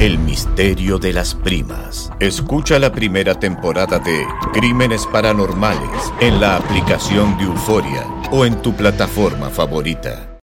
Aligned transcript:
El 0.00 0.16
misterio 0.16 1.00
de 1.00 1.12
las 1.12 1.34
primas. 1.34 2.12
Escucha 2.20 2.78
la 2.78 2.92
primera 2.92 3.40
temporada 3.40 3.98
de 3.98 4.24
Crímenes 4.52 5.04
Paranormales 5.08 6.12
en 6.20 6.40
la 6.40 6.54
aplicación 6.54 7.36
de 7.36 7.42
Euforia 7.42 8.06
o 8.30 8.46
en 8.46 8.62
tu 8.62 8.72
plataforma 8.76 9.50
favorita. 9.50 10.38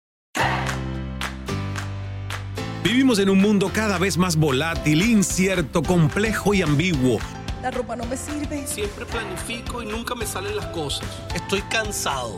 Vivimos 2.83 3.19
en 3.19 3.29
un 3.29 3.39
mundo 3.39 3.69
cada 3.71 3.99
vez 3.99 4.17
más 4.17 4.37
volátil, 4.37 5.03
incierto, 5.03 5.83
complejo 5.83 6.55
y 6.55 6.63
ambiguo. 6.63 7.19
La 7.61 7.69
ropa 7.69 7.95
no 7.95 8.05
me 8.05 8.17
sirve. 8.17 8.65
Siempre 8.65 9.05
planifico 9.05 9.83
y 9.83 9.85
nunca 9.85 10.15
me 10.15 10.25
salen 10.25 10.55
las 10.55 10.65
cosas. 10.67 11.07
Estoy 11.35 11.61
cansado. 11.69 12.37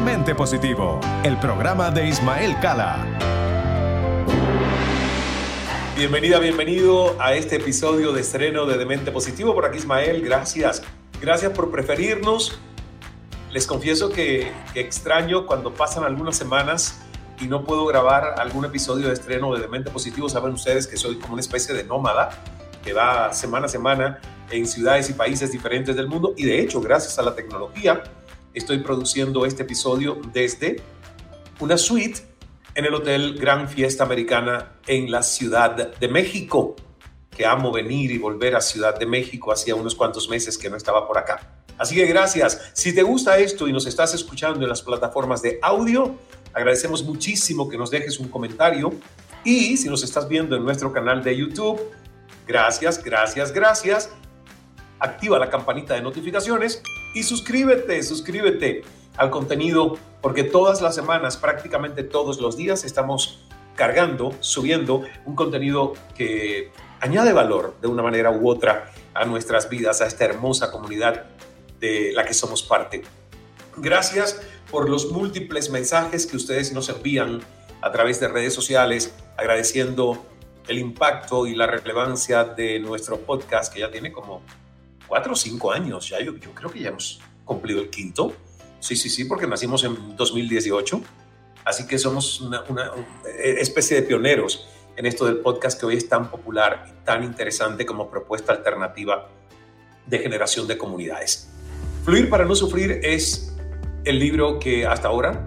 Demente 0.00 0.34
Positivo, 0.34 0.98
el 1.24 1.38
programa 1.40 1.90
de 1.90 2.08
Ismael 2.08 2.58
Cala. 2.58 3.04
Bienvenida, 5.94 6.38
bienvenido 6.38 7.20
a 7.20 7.34
este 7.34 7.56
episodio 7.56 8.10
de 8.10 8.22
estreno 8.22 8.64
de 8.64 8.78
Demente 8.78 9.12
Positivo. 9.12 9.52
Por 9.52 9.66
aquí 9.66 9.76
Ismael, 9.76 10.22
gracias. 10.22 10.82
Gracias 11.20 11.52
por 11.52 11.70
preferirnos. 11.70 12.58
Les 13.50 13.66
confieso 13.66 14.08
que, 14.08 14.50
que, 14.72 14.80
extraño 14.80 15.44
cuando 15.44 15.74
pasan 15.74 16.04
algunas 16.04 16.34
semanas 16.34 17.02
y 17.38 17.46
no 17.46 17.62
puedo 17.64 17.84
grabar 17.84 18.36
algún 18.38 18.64
episodio 18.64 19.08
de 19.08 19.12
estreno 19.12 19.54
de 19.54 19.60
Demente 19.60 19.90
Positivo. 19.90 20.30
Saben 20.30 20.54
ustedes 20.54 20.86
que 20.86 20.96
soy 20.96 21.16
como 21.16 21.34
una 21.34 21.42
especie 21.42 21.74
de 21.74 21.84
nómada 21.84 22.30
que 22.82 22.94
va 22.94 23.34
semana 23.34 23.66
a 23.66 23.68
semana 23.68 24.18
en 24.50 24.66
ciudades 24.66 25.10
y 25.10 25.12
países 25.12 25.52
diferentes 25.52 25.94
del 25.94 26.08
mundo. 26.08 26.32
Y 26.38 26.46
de 26.46 26.58
hecho, 26.58 26.80
gracias 26.80 27.18
a 27.18 27.22
la 27.22 27.34
tecnología, 27.34 28.02
estoy 28.54 28.78
produciendo 28.78 29.46
este 29.46 29.62
episodio 29.62 30.20
desde 30.32 30.82
una 31.60 31.76
suite 31.76 32.20
en 32.74 32.84
el 32.84 32.94
Hotel 32.94 33.38
Gran 33.38 33.68
Fiesta 33.68 34.04
Americana 34.04 34.72
en 34.86 35.10
la 35.10 35.22
Ciudad 35.22 35.94
de 35.96 36.08
México, 36.08 36.76
que 37.30 37.46
amo 37.46 37.72
venir 37.72 38.10
y 38.10 38.18
volver 38.18 38.56
a 38.56 38.60
Ciudad 38.60 38.98
de 38.98 39.06
México 39.06 39.52
hacía 39.52 39.74
unos 39.74 39.94
cuantos 39.94 40.28
meses 40.28 40.58
que 40.58 40.70
no 40.70 40.76
estaba 40.76 41.06
por 41.06 41.18
acá. 41.18 41.64
Así 41.78 41.94
que 41.94 42.06
gracias. 42.06 42.70
Si 42.74 42.94
te 42.94 43.02
gusta 43.02 43.38
esto 43.38 43.66
y 43.66 43.72
nos 43.72 43.86
estás 43.86 44.14
escuchando 44.14 44.62
en 44.62 44.68
las 44.68 44.82
plataformas 44.82 45.42
de 45.42 45.58
audio, 45.62 46.16
agradecemos 46.52 47.02
muchísimo 47.04 47.68
que 47.68 47.78
nos 47.78 47.90
dejes 47.90 48.18
un 48.18 48.28
comentario. 48.28 48.92
Y 49.44 49.76
si 49.76 49.88
nos 49.88 50.02
estás 50.02 50.28
viendo 50.28 50.56
en 50.56 50.64
nuestro 50.64 50.92
canal 50.92 51.22
de 51.22 51.36
YouTube, 51.36 51.80
gracias, 52.46 53.02
gracias, 53.02 53.52
gracias. 53.52 54.10
Activa 54.98 55.38
la 55.38 55.48
campanita 55.48 55.94
de 55.94 56.02
notificaciones 56.02 56.82
y 57.14 57.22
suscríbete, 57.22 58.02
suscríbete 58.02 58.82
al 59.16 59.30
contenido 59.30 59.98
porque 60.20 60.44
todas 60.44 60.80
las 60.80 60.94
semanas, 60.94 61.36
prácticamente 61.36 62.02
todos 62.02 62.40
los 62.40 62.56
días, 62.56 62.84
estamos 62.84 63.44
cargando, 63.74 64.34
subiendo 64.40 65.02
un 65.24 65.34
contenido 65.34 65.94
que 66.14 66.70
añade 67.00 67.32
valor 67.32 67.74
de 67.80 67.88
una 67.88 68.02
manera 68.02 68.30
u 68.30 68.48
otra 68.48 68.92
a 69.14 69.24
nuestras 69.24 69.68
vidas, 69.68 70.00
a 70.00 70.06
esta 70.06 70.24
hermosa 70.24 70.70
comunidad 70.70 71.24
de 71.80 72.12
la 72.12 72.24
que 72.24 72.34
somos 72.34 72.62
parte. 72.62 73.02
Gracias 73.76 74.40
por 74.70 74.88
los 74.88 75.10
múltiples 75.10 75.70
mensajes 75.70 76.26
que 76.26 76.36
ustedes 76.36 76.72
nos 76.72 76.88
envían 76.90 77.40
a 77.80 77.90
través 77.90 78.20
de 78.20 78.28
redes 78.28 78.52
sociales, 78.52 79.14
agradeciendo 79.36 80.22
el 80.68 80.78
impacto 80.78 81.46
y 81.46 81.54
la 81.54 81.66
relevancia 81.66 82.44
de 82.44 82.78
nuestro 82.78 83.18
podcast, 83.20 83.72
que 83.72 83.80
ya 83.80 83.90
tiene 83.90 84.12
como 84.12 84.42
cuatro 85.10 85.32
o 85.32 85.36
cinco 85.36 85.72
años, 85.72 86.08
ya 86.08 86.20
yo, 86.20 86.32
creo 86.54 86.70
que 86.70 86.78
ya 86.78 86.88
hemos 86.90 87.20
cumplido 87.44 87.80
el 87.80 87.90
quinto. 87.90 88.32
Sí, 88.78 88.94
sí, 88.94 89.10
sí, 89.10 89.24
porque 89.24 89.46
nacimos 89.46 89.82
en 89.82 90.16
2018. 90.16 91.02
Así 91.64 91.86
que 91.86 91.98
somos 91.98 92.40
una, 92.40 92.62
una, 92.68 92.92
especie 93.44 94.00
de 94.00 94.06
pioneros 94.06 94.68
en 94.96 95.06
esto 95.06 95.26
del 95.26 95.38
podcast 95.38 95.78
que 95.78 95.84
hoy 95.84 95.96
es 95.96 96.08
tan 96.08 96.30
popular 96.30 96.86
y 96.88 97.04
tan 97.04 97.24
interesante 97.24 97.84
como 97.84 98.08
propuesta 98.08 98.52
alternativa 98.52 99.28
de 100.06 100.18
generación 100.20 100.68
de 100.68 100.78
comunidades. 100.78 101.50
Fluir 102.04 102.30
para 102.30 102.44
no 102.44 102.54
sufrir 102.54 103.00
es 103.02 103.52
el 104.04 104.18
libro 104.18 104.60
que 104.60 104.86
hasta 104.86 105.08
ahora 105.08 105.44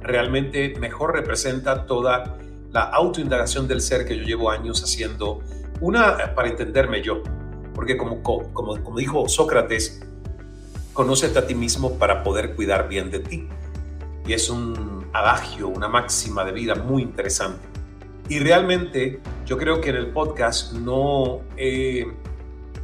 realmente 0.00 0.74
mejor 0.78 1.12
representa 1.12 1.86
toda 1.86 2.38
la 2.70 2.82
autoindagación 2.82 3.66
del 3.66 3.80
ser 3.80 4.06
que 4.06 4.16
yo 4.16 4.22
llevo 4.22 4.50
años 4.50 4.82
haciendo, 4.82 5.40
una 5.80 6.34
para 6.34 6.48
entenderme 6.48 7.02
yo, 7.02 7.22
porque 7.74 7.96
como, 7.96 8.22
como, 8.22 8.52
como 8.52 8.98
dijo 8.98 9.28
Sócrates, 9.28 10.02
conócete 10.92 11.38
a 11.38 11.46
ti 11.46 11.54
mismo 11.54 11.98
para 11.98 12.22
poder 12.22 12.54
cuidar 12.54 12.88
bien 12.88 13.10
de 13.10 13.20
ti. 13.20 13.48
Y 14.26 14.34
es 14.34 14.50
un 14.50 15.06
adagio, 15.12 15.68
una 15.68 15.88
máxima 15.88 16.44
de 16.44 16.52
vida 16.52 16.74
muy 16.74 17.02
interesante. 17.02 17.66
Y 18.28 18.38
realmente 18.38 19.20
yo 19.46 19.58
creo 19.58 19.80
que 19.80 19.90
en 19.90 19.96
el 19.96 20.08
podcast 20.08 20.72
no 20.72 21.40
he 21.56 22.06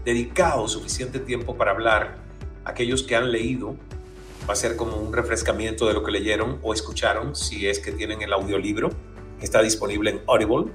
dedicado 0.05 0.69
suficiente 0.69 1.21
tiempo 1.21 1.57
para 1.57 1.71
hablar 1.71 2.17
aquellos 2.65 3.03
que 3.03 3.15
han 3.15 3.31
leído. 3.31 3.77
Va 4.49 4.55
a 4.55 4.57
ser 4.57 4.77
como 4.77 4.97
un 4.97 5.13
refrescamiento 5.13 5.87
de 5.87 5.95
lo 5.95 6.03
que 6.03 6.11
leyeron 6.11 6.59
o 6.63 6.73
escucharon, 6.73 7.37
si 7.37 7.67
es 7.67 7.79
que 7.79 7.93
tienen 7.93 8.23
el 8.23 8.33
audiolibro. 8.33 8.91
que 9.39 9.45
está 9.45 9.63
disponible 9.63 10.11
en 10.11 10.21
Audible 10.27 10.73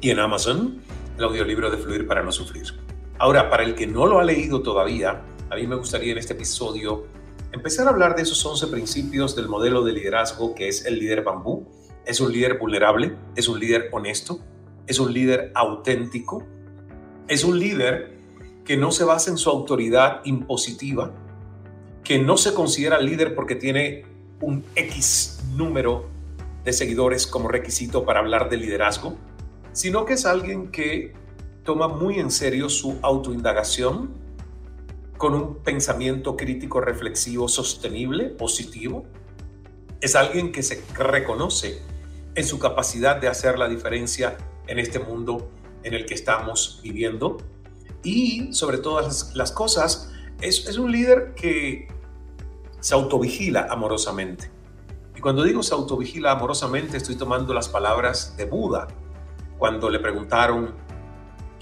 y 0.00 0.10
en 0.10 0.18
Amazon, 0.18 0.80
el 1.16 1.22
audiolibro 1.22 1.70
de 1.70 1.76
Fluir 1.76 2.06
para 2.06 2.22
no 2.24 2.32
sufrir. 2.32 2.85
Ahora, 3.18 3.48
para 3.48 3.62
el 3.62 3.74
que 3.74 3.86
no 3.86 4.06
lo 4.06 4.18
ha 4.18 4.24
leído 4.24 4.62
todavía, 4.62 5.22
a 5.48 5.56
mí 5.56 5.66
me 5.66 5.76
gustaría 5.76 6.12
en 6.12 6.18
este 6.18 6.34
episodio 6.34 7.06
empezar 7.52 7.86
a 7.86 7.90
hablar 7.90 8.14
de 8.14 8.22
esos 8.22 8.44
11 8.44 8.66
principios 8.66 9.34
del 9.34 9.48
modelo 9.48 9.82
de 9.84 9.92
liderazgo 9.92 10.54
que 10.54 10.68
es 10.68 10.84
el 10.84 10.98
líder 10.98 11.24
bambú. 11.24 11.66
Es 12.04 12.20
un 12.20 12.30
líder 12.30 12.58
vulnerable, 12.58 13.16
es 13.34 13.48
un 13.48 13.58
líder 13.58 13.88
honesto, 13.90 14.40
es 14.86 15.00
un 15.00 15.14
líder 15.14 15.50
auténtico, 15.54 16.44
es 17.26 17.42
un 17.42 17.58
líder 17.58 18.18
que 18.66 18.76
no 18.76 18.92
se 18.92 19.04
basa 19.04 19.30
en 19.30 19.38
su 19.38 19.48
autoridad 19.48 20.20
impositiva, 20.24 21.14
que 22.04 22.18
no 22.18 22.36
se 22.36 22.52
considera 22.52 23.00
líder 23.00 23.34
porque 23.34 23.54
tiene 23.54 24.04
un 24.42 24.62
X 24.74 25.40
número 25.54 26.06
de 26.64 26.72
seguidores 26.74 27.26
como 27.26 27.48
requisito 27.48 28.04
para 28.04 28.20
hablar 28.20 28.50
de 28.50 28.58
liderazgo, 28.58 29.16
sino 29.72 30.04
que 30.04 30.12
es 30.14 30.26
alguien 30.26 30.70
que 30.70 31.14
toma 31.66 31.88
muy 31.88 32.18
en 32.18 32.30
serio 32.30 32.70
su 32.70 32.98
autoindagación 33.02 34.14
con 35.18 35.34
un 35.34 35.56
pensamiento 35.56 36.36
crítico, 36.36 36.80
reflexivo, 36.80 37.48
sostenible, 37.48 38.26
positivo. 38.30 39.04
Es 40.00 40.14
alguien 40.14 40.52
que 40.52 40.62
se 40.62 40.82
reconoce 40.94 41.82
en 42.34 42.44
su 42.44 42.58
capacidad 42.58 43.16
de 43.16 43.28
hacer 43.28 43.58
la 43.58 43.68
diferencia 43.68 44.38
en 44.66 44.78
este 44.78 44.98
mundo 44.98 45.50
en 45.82 45.92
el 45.94 46.06
que 46.06 46.14
estamos 46.14 46.80
viviendo. 46.82 47.38
Y 48.02 48.52
sobre 48.52 48.78
todas 48.78 49.34
las 49.34 49.52
cosas, 49.52 50.12
es, 50.40 50.68
es 50.68 50.78
un 50.78 50.92
líder 50.92 51.34
que 51.34 51.88
se 52.80 52.94
autovigila 52.94 53.66
amorosamente. 53.68 54.50
Y 55.16 55.20
cuando 55.20 55.42
digo 55.42 55.62
se 55.62 55.74
autovigila 55.74 56.32
amorosamente, 56.32 56.98
estoy 56.98 57.16
tomando 57.16 57.52
las 57.54 57.68
palabras 57.68 58.36
de 58.36 58.44
Buda, 58.44 58.86
cuando 59.58 59.88
le 59.88 59.98
preguntaron, 59.98 60.85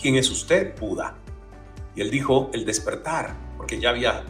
¿quién 0.01 0.17
es 0.17 0.31
usted, 0.31 0.79
Buda? 0.79 1.17
Y 1.95 2.01
él 2.01 2.11
dijo, 2.11 2.51
el 2.53 2.65
despertar, 2.65 3.37
porque 3.57 3.81
ya 3.81 3.91
había 3.91 4.25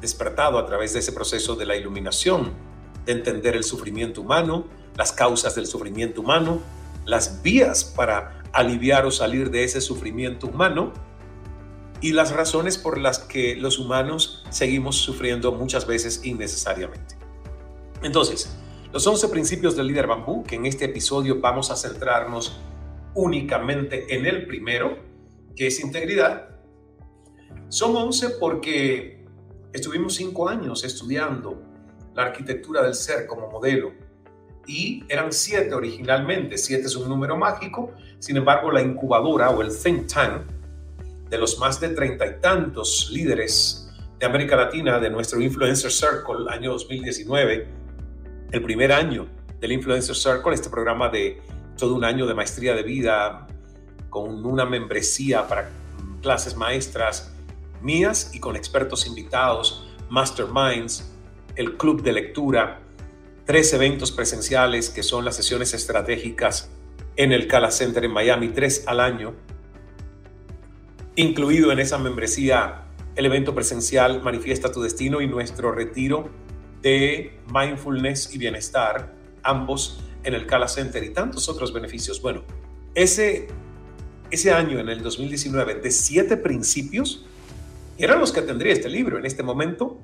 despertado 0.00 0.58
a 0.58 0.66
través 0.66 0.92
de 0.92 1.00
ese 1.00 1.12
proceso 1.12 1.54
de 1.54 1.66
la 1.66 1.76
iluminación, 1.76 2.52
de 3.04 3.12
entender 3.12 3.56
el 3.56 3.64
sufrimiento 3.64 4.20
humano, 4.20 4.66
las 4.96 5.12
causas 5.12 5.54
del 5.54 5.66
sufrimiento 5.66 6.20
humano, 6.20 6.60
las 7.04 7.42
vías 7.42 7.84
para 7.84 8.42
aliviar 8.52 9.06
o 9.06 9.10
salir 9.10 9.50
de 9.50 9.64
ese 9.64 9.80
sufrimiento 9.80 10.46
humano 10.46 10.92
y 12.00 12.12
las 12.12 12.32
razones 12.32 12.78
por 12.78 12.98
las 12.98 13.20
que 13.20 13.56
los 13.56 13.78
humanos 13.78 14.44
seguimos 14.50 14.96
sufriendo 14.96 15.52
muchas 15.52 15.86
veces 15.86 16.20
innecesariamente. 16.24 17.16
Entonces, 18.02 18.56
los 18.92 19.06
11 19.06 19.28
principios 19.28 19.76
del 19.76 19.86
líder 19.86 20.06
bambú, 20.06 20.44
que 20.44 20.56
en 20.56 20.66
este 20.66 20.84
episodio 20.84 21.40
vamos 21.40 21.70
a 21.70 21.76
centrarnos 21.76 22.60
únicamente 23.14 24.14
en 24.16 24.26
el 24.26 24.46
primero, 24.46 24.98
que 25.54 25.66
es 25.68 25.80
integridad, 25.80 26.48
son 27.68 27.96
11 27.96 28.30
porque 28.40 29.24
estuvimos 29.72 30.14
cinco 30.14 30.48
años 30.48 30.84
estudiando 30.84 31.62
la 32.14 32.24
arquitectura 32.24 32.82
del 32.82 32.94
ser 32.94 33.26
como 33.26 33.48
modelo 33.48 33.92
y 34.66 35.04
eran 35.08 35.32
siete 35.32 35.74
originalmente. 35.74 36.58
Siete 36.58 36.86
es 36.86 36.96
un 36.96 37.08
número 37.08 37.36
mágico, 37.36 37.92
sin 38.18 38.36
embargo 38.36 38.70
la 38.70 38.82
incubadora 38.82 39.50
o 39.50 39.62
el 39.62 39.70
think 39.76 40.06
tank 40.06 40.42
de 41.28 41.38
los 41.38 41.58
más 41.58 41.80
de 41.80 41.88
treinta 41.90 42.26
y 42.26 42.40
tantos 42.40 43.10
líderes 43.10 43.90
de 44.18 44.26
América 44.26 44.54
Latina 44.54 45.00
de 45.00 45.10
nuestro 45.10 45.40
Influencer 45.40 45.90
Circle 45.90 46.46
año 46.48 46.72
2019, 46.72 47.66
el 48.52 48.62
primer 48.62 48.92
año 48.92 49.26
del 49.58 49.72
Influencer 49.72 50.14
Circle, 50.14 50.54
este 50.54 50.68
programa 50.68 51.08
de 51.08 51.40
todo 51.82 51.96
un 51.96 52.04
año 52.04 52.26
de 52.26 52.34
maestría 52.34 52.76
de 52.76 52.84
vida 52.84 53.48
con 54.08 54.46
una 54.46 54.64
membresía 54.64 55.48
para 55.48 55.68
clases 56.20 56.56
maestras 56.56 57.34
mías 57.80 58.30
y 58.32 58.38
con 58.38 58.54
expertos 58.54 59.04
invitados, 59.04 59.92
masterminds, 60.08 61.10
el 61.56 61.76
club 61.76 62.04
de 62.04 62.12
lectura, 62.12 62.82
tres 63.46 63.72
eventos 63.72 64.12
presenciales 64.12 64.90
que 64.90 65.02
son 65.02 65.24
las 65.24 65.34
sesiones 65.34 65.74
estratégicas 65.74 66.70
en 67.16 67.32
el 67.32 67.48
Cala 67.48 67.72
Center 67.72 68.04
en 68.04 68.12
Miami, 68.12 68.50
tres 68.50 68.84
al 68.86 69.00
año, 69.00 69.34
incluido 71.16 71.72
en 71.72 71.80
esa 71.80 71.98
membresía 71.98 72.84
el 73.16 73.26
evento 73.26 73.56
presencial 73.56 74.22
Manifiesta 74.22 74.70
tu 74.70 74.82
Destino 74.82 75.20
y 75.20 75.26
nuestro 75.26 75.72
retiro 75.72 76.30
de 76.80 77.40
mindfulness 77.52 78.32
y 78.32 78.38
bienestar, 78.38 79.12
ambos 79.42 79.98
en 80.24 80.34
el 80.34 80.46
Cala 80.46 80.68
Center 80.68 81.02
y 81.02 81.10
tantos 81.10 81.48
otros 81.48 81.72
beneficios. 81.72 82.20
Bueno, 82.20 82.42
ese, 82.94 83.48
ese 84.30 84.52
año, 84.52 84.78
en 84.78 84.88
el 84.88 85.02
2019, 85.02 85.76
de 85.76 85.90
siete 85.90 86.36
principios, 86.36 87.24
eran 87.98 88.20
los 88.20 88.32
que 88.32 88.42
tendría 88.42 88.72
este 88.72 88.88
libro. 88.88 89.18
En 89.18 89.26
este 89.26 89.42
momento, 89.42 89.98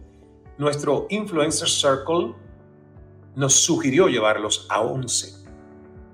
nuestro 0.59 1.07
Influencer 1.11 1.69
Circle 1.69 2.35
nos 3.37 3.55
sugirió 3.55 4.09
llevarlos 4.09 4.67
a 4.69 4.81
11. 4.81 5.35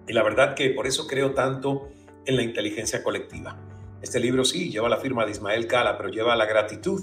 Y 0.07 0.13
la 0.13 0.23
verdad 0.23 0.55
que 0.55 0.71
por 0.71 0.87
eso 0.87 1.07
creo 1.07 1.33
tanto 1.33 1.89
en 2.27 2.37
la 2.37 2.43
inteligencia 2.43 3.03
colectiva. 3.03 3.57
Este 4.03 4.21
libro 4.21 4.45
sí 4.45 4.71
lleva 4.71 4.89
la 4.89 4.99
firma 4.99 5.25
de 5.25 5.31
Ismael 5.31 5.67
Cala, 5.67 5.97
pero 5.97 6.11
lleva 6.11 6.37
la 6.37 6.45
gratitud 6.45 7.03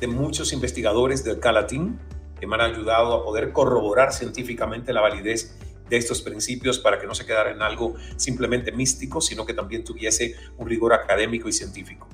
de 0.00 0.06
muchos 0.08 0.52
investigadores 0.52 1.22
del 1.22 1.38
Cala 1.38 1.66
Team 1.66 1.98
que 2.40 2.46
me 2.46 2.56
han 2.56 2.62
ayudado 2.62 3.14
a 3.14 3.24
poder 3.24 3.52
corroborar 3.52 4.12
científicamente 4.12 4.92
la 4.92 5.00
validez 5.00 5.56
de 5.88 5.96
estos 5.96 6.22
principios 6.22 6.78
para 6.78 6.98
que 6.98 7.06
no 7.06 7.14
se 7.14 7.26
quedara 7.26 7.50
en 7.50 7.62
algo 7.62 7.94
simplemente 8.16 8.72
místico, 8.72 9.20
sino 9.20 9.44
que 9.44 9.54
también 9.54 9.84
tuviese 9.84 10.34
un 10.56 10.68
rigor 10.68 10.92
académico 10.92 11.48
y 11.48 11.52
científico. 11.52 12.08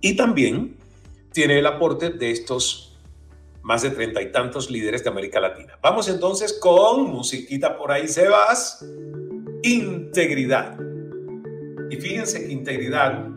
Y 0.00 0.16
también 0.16 0.76
tiene 1.32 1.58
el 1.58 1.66
aporte 1.66 2.10
de 2.10 2.30
estos 2.30 2.96
más 3.62 3.82
de 3.82 3.90
treinta 3.90 4.22
y 4.22 4.32
tantos 4.32 4.70
líderes 4.70 5.04
de 5.04 5.10
América 5.10 5.40
Latina. 5.40 5.78
Vamos 5.82 6.08
entonces 6.08 6.54
con 6.54 7.10
musiquita 7.10 7.76
por 7.76 7.92
ahí, 7.92 8.08
Sebas. 8.08 8.84
Integridad. 9.62 10.78
Y 11.90 11.96
fíjense 11.96 12.46
que 12.46 12.52
integridad 12.52 13.28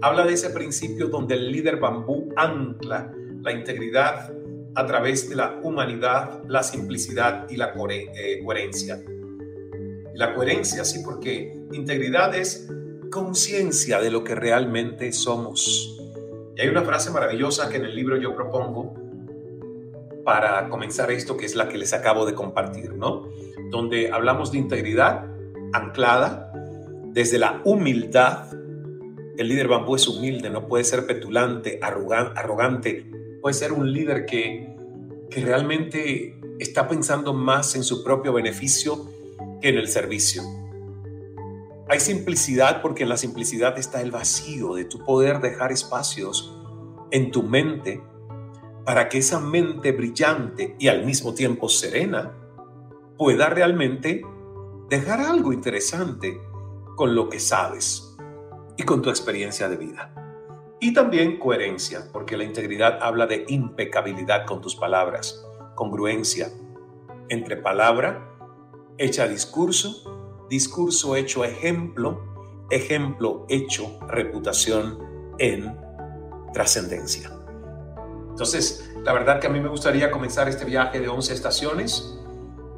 habla 0.00 0.24
de 0.24 0.34
ese 0.34 0.50
principio 0.50 1.08
donde 1.08 1.34
el 1.34 1.50
líder 1.50 1.76
bambú 1.76 2.32
ancla 2.36 3.12
la 3.42 3.52
integridad 3.52 4.32
a 4.76 4.86
través 4.86 5.28
de 5.28 5.36
la 5.36 5.58
humanidad, 5.62 6.42
la 6.46 6.62
simplicidad 6.62 7.48
y 7.48 7.56
la 7.56 7.72
eh, 7.88 8.42
coherencia. 8.44 9.02
La 10.14 10.34
coherencia, 10.34 10.84
sí, 10.84 11.00
porque 11.04 11.54
integridad 11.72 12.34
es 12.34 12.68
conciencia 13.10 14.00
de 14.00 14.10
lo 14.10 14.22
que 14.22 14.34
realmente 14.34 15.12
somos. 15.12 15.98
Y 16.54 16.60
hay 16.60 16.68
una 16.68 16.82
frase 16.82 17.10
maravillosa 17.10 17.70
que 17.70 17.78
en 17.78 17.86
el 17.86 17.96
libro 17.96 18.16
yo 18.18 18.34
propongo 18.34 18.94
para 20.24 20.68
comenzar 20.68 21.10
esto, 21.10 21.36
que 21.36 21.46
es 21.46 21.54
la 21.54 21.68
que 21.68 21.78
les 21.78 21.94
acabo 21.94 22.26
de 22.26 22.34
compartir, 22.34 22.94
¿no? 22.94 23.28
Donde 23.70 24.10
hablamos 24.10 24.52
de 24.52 24.58
integridad 24.58 25.26
anclada 25.72 26.52
desde 27.12 27.38
la 27.38 27.62
humildad. 27.64 28.52
El 29.38 29.48
líder 29.48 29.68
bambú 29.68 29.96
es 29.96 30.06
humilde, 30.08 30.50
no 30.50 30.66
puede 30.66 30.84
ser 30.84 31.06
petulante, 31.06 31.78
arrogante, 31.82 33.06
puede 33.46 33.54
ser 33.54 33.72
un 33.72 33.92
líder 33.92 34.26
que, 34.26 34.76
que 35.30 35.40
realmente 35.40 36.40
está 36.58 36.88
pensando 36.88 37.32
más 37.32 37.76
en 37.76 37.84
su 37.84 38.02
propio 38.02 38.32
beneficio 38.32 39.06
que 39.60 39.68
en 39.68 39.76
el 39.76 39.86
servicio. 39.86 40.42
Hay 41.88 42.00
simplicidad 42.00 42.82
porque 42.82 43.04
en 43.04 43.08
la 43.08 43.16
simplicidad 43.16 43.78
está 43.78 44.02
el 44.02 44.10
vacío 44.10 44.74
de 44.74 44.84
tu 44.84 44.98
poder 45.04 45.38
dejar 45.38 45.70
espacios 45.70 46.58
en 47.12 47.30
tu 47.30 47.44
mente 47.44 48.02
para 48.84 49.08
que 49.08 49.18
esa 49.18 49.38
mente 49.38 49.92
brillante 49.92 50.74
y 50.80 50.88
al 50.88 51.06
mismo 51.06 51.32
tiempo 51.32 51.68
serena 51.68 52.32
pueda 53.16 53.48
realmente 53.48 54.22
dejar 54.90 55.20
algo 55.20 55.52
interesante 55.52 56.40
con 56.96 57.14
lo 57.14 57.28
que 57.28 57.38
sabes 57.38 58.16
y 58.76 58.82
con 58.82 59.02
tu 59.02 59.08
experiencia 59.08 59.68
de 59.68 59.76
vida. 59.76 60.25
Y 60.86 60.92
también 60.92 61.40
coherencia, 61.40 62.06
porque 62.12 62.36
la 62.36 62.44
integridad 62.44 63.00
habla 63.02 63.26
de 63.26 63.44
impecabilidad 63.48 64.46
con 64.46 64.60
tus 64.60 64.76
palabras, 64.76 65.44
congruencia 65.74 66.48
entre 67.28 67.56
palabra 67.56 68.30
hecha 68.96 69.26
discurso, 69.26 70.46
discurso 70.48 71.16
hecho 71.16 71.44
ejemplo, 71.44 72.22
ejemplo 72.70 73.46
hecho 73.48 73.98
reputación 74.06 75.34
en 75.40 75.76
trascendencia. 76.52 77.32
Entonces, 78.28 78.94
la 79.02 79.12
verdad 79.12 79.40
que 79.40 79.48
a 79.48 79.50
mí 79.50 79.58
me 79.58 79.68
gustaría 79.68 80.12
comenzar 80.12 80.48
este 80.48 80.64
viaje 80.64 81.00
de 81.00 81.08
11 81.08 81.34
estaciones 81.34 82.16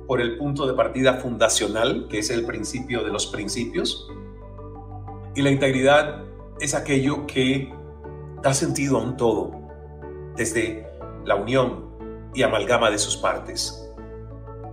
por 0.07 0.23
el 0.23 0.38
punto 0.38 0.67
de 0.67 0.73
partida 0.73 1.19
fundacional, 1.19 2.09
que 2.09 2.21
es 2.21 2.31
el 2.31 2.47
principio 2.47 3.05
de 3.05 3.11
los 3.11 3.27
principios. 3.27 4.11
Y 5.35 5.43
la 5.43 5.50
integridad 5.50 6.25
es 6.59 6.75
aquello 6.75 7.27
que 7.27 7.77
da 8.42 8.54
sentido 8.54 8.99
a 8.99 9.02
un 9.02 9.16
todo, 9.16 9.50
desde 10.37 10.87
la 11.25 11.37
unión 11.37 11.88
y 12.35 12.42
amalgama 12.42 12.90
de 12.90 12.99
sus 12.99 13.16
partes, 13.16 13.85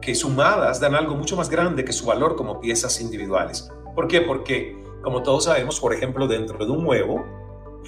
que 0.02 0.14
sumadas 0.14 0.80
dan 0.80 0.96
algo 0.96 1.16
mucho 1.16 1.36
más 1.36 1.50
grande 1.50 1.84
que 1.84 1.94
su 1.94 2.06
valor 2.06 2.36
como 2.36 2.60
piezas 2.60 3.02
individuales. 3.02 3.72
¿Por 3.96 4.08
qué? 4.08 4.22
Porque, 4.22 4.82
como 5.02 5.24
todos 5.24 5.46
sabemos, 5.46 5.80
por 5.80 5.94
ejemplo, 5.94 6.28
dentro 6.28 6.64
de 6.64 6.72
un 6.72 6.86
huevo, 6.86 7.26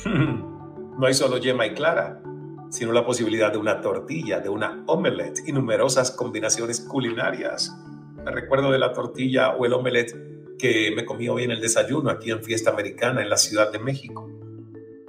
no 0.06 1.06
hay 1.06 1.14
solo 1.14 1.38
yema 1.38 1.66
y 1.68 1.74
clara, 1.74 2.22
sino 2.70 2.92
la 2.92 3.06
posibilidad 3.06 3.52
de 3.52 3.58
una 3.58 3.82
tortilla, 3.82 4.40
de 4.40 4.50
una 4.50 4.84
omelette 4.88 5.48
y 5.48 5.52
numerosas 5.52 6.12
combinaciones 6.12 6.82
culinarias. 6.82 7.76
Me 8.24 8.32
recuerdo 8.32 8.72
de 8.72 8.80
la 8.80 8.94
tortilla 8.94 9.56
o 9.56 9.66
el 9.66 9.74
omelette 9.74 10.58
que 10.58 10.92
me 10.96 11.06
comí 11.06 11.30
hoy 11.30 11.44
en 11.44 11.52
el 11.52 11.62
desayuno 11.62 12.10
aquí 12.10 12.32
en 12.32 12.44
Fiesta 12.44 12.72
Americana 12.72 13.22
en 13.22 13.30
la 13.30 13.38
Ciudad 13.38 13.72
de 13.72 13.80
México. 13.80 14.37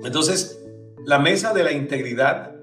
Entonces, 0.04 0.64
la 1.04 1.18
mesa 1.18 1.52
de 1.52 1.64
la 1.64 1.72
integridad 1.72 2.54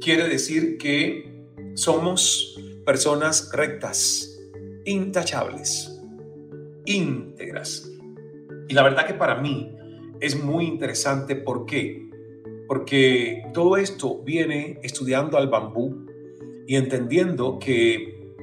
quiere 0.00 0.28
decir 0.28 0.78
que 0.78 1.44
somos 1.74 2.60
personas 2.84 3.50
rectas, 3.52 4.38
intachables, 4.84 6.00
íntegras. 6.84 7.90
Y 8.68 8.74
la 8.74 8.82
verdad 8.82 9.06
que 9.06 9.14
para 9.14 9.40
mí 9.40 9.74
es 10.20 10.42
muy 10.42 10.66
interesante. 10.66 11.34
¿Por 11.34 11.66
qué? 11.66 12.08
Porque 12.68 13.42
todo 13.52 13.76
esto 13.76 14.22
viene 14.22 14.78
estudiando 14.82 15.38
al 15.38 15.48
bambú 15.48 16.06
y 16.66 16.76
entendiendo 16.76 17.58
que 17.58 18.34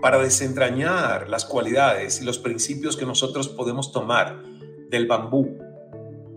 para 0.00 0.18
desentrañar 0.18 1.30
las 1.30 1.46
cualidades 1.46 2.20
y 2.20 2.24
los 2.24 2.38
principios 2.38 2.96
que 2.98 3.06
nosotros 3.06 3.48
podemos 3.48 3.92
tomar 3.92 4.42
del 4.90 5.06
bambú 5.06 5.63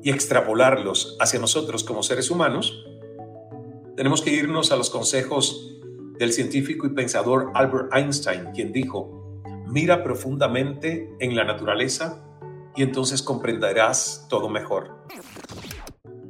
y 0.08 0.10
extrapolarlos 0.10 1.18
hacia 1.20 1.38
nosotros 1.38 1.84
como 1.84 2.02
seres 2.02 2.32
humanos, 2.32 2.82
tenemos 3.98 4.22
que 4.22 4.32
irnos 4.32 4.72
a 4.72 4.78
los 4.78 4.90
consejos 4.90 5.82
del 6.18 6.32
científico 6.32 6.88
y 6.88 6.92
pensador 6.92 7.52
Albert 7.54 7.94
Einstein, 7.94 8.54
quien 8.56 8.72
dijo, 8.72 9.42
mira 9.68 10.06
profundamente 10.06 11.14
en 11.20 11.36
la 11.36 11.44
naturaleza 11.44 12.26
y 12.74 12.84
entonces 12.84 13.22
comprenderás 13.22 14.28
todo 14.30 14.48
mejor. 14.48 14.96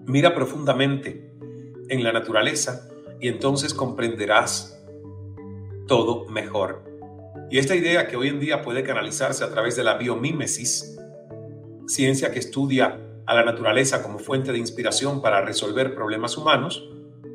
Mira 0.07 0.34
profundamente 0.34 1.31
en 1.88 2.03
la 2.03 2.12
naturaleza 2.12 2.89
y 3.22 3.27
entonces 3.27 3.75
comprenderás 3.75 4.84
todo 5.88 6.25
mejor. 6.29 6.84
Y 7.51 7.60
esta 7.60 7.75
idea 7.75 8.07
que 8.07 8.17
hoy 8.17 8.29
en 8.29 8.39
día 8.39 8.63
puede 8.63 8.81
canalizarse 8.81 9.43
a 9.43 9.51
través 9.51 9.75
de 9.75 9.84
la 9.84 10.00
biomímesis, 10.00 10.98
ciencia 11.86 12.31
que 12.31 12.39
estudia 12.39 13.03
a 13.27 13.36
la 13.36 13.43
naturaleza 13.43 14.01
como 14.01 14.19
fuente 14.19 14.53
de 14.53 14.57
inspiración 14.57 15.22
para 15.22 15.41
resolver 15.41 15.93
problemas 15.93 16.38
humanos, 16.38 16.89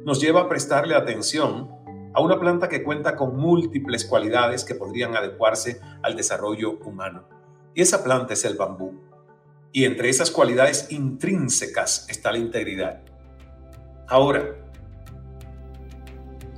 nos 0.05 0.21
lleva 0.21 0.41
a 0.41 0.49
prestarle 0.49 0.95
atención 0.95 1.71
a 2.15 2.21
una 2.21 2.41
planta 2.41 2.69
que 2.69 2.83
cuenta 2.83 3.15
con 3.15 3.37
múltiples 3.37 4.07
cualidades 4.07 4.65
que 4.65 4.75
podrían 4.75 5.15
adecuarse 5.17 5.81
al 6.03 6.17
desarrollo 6.17 6.79
humano. 6.79 7.29
Y 7.75 7.83
esa 7.83 8.03
planta 8.03 8.33
es 8.33 8.45
el 8.47 8.57
bambú. 8.57 9.01
Y 9.71 9.85
entre 9.85 10.09
esas 10.09 10.31
cualidades 10.31 10.91
intrínsecas 10.91 12.07
está 12.09 12.33
la 12.33 12.39
integridad. 12.39 13.03
Ahora, 14.09 14.57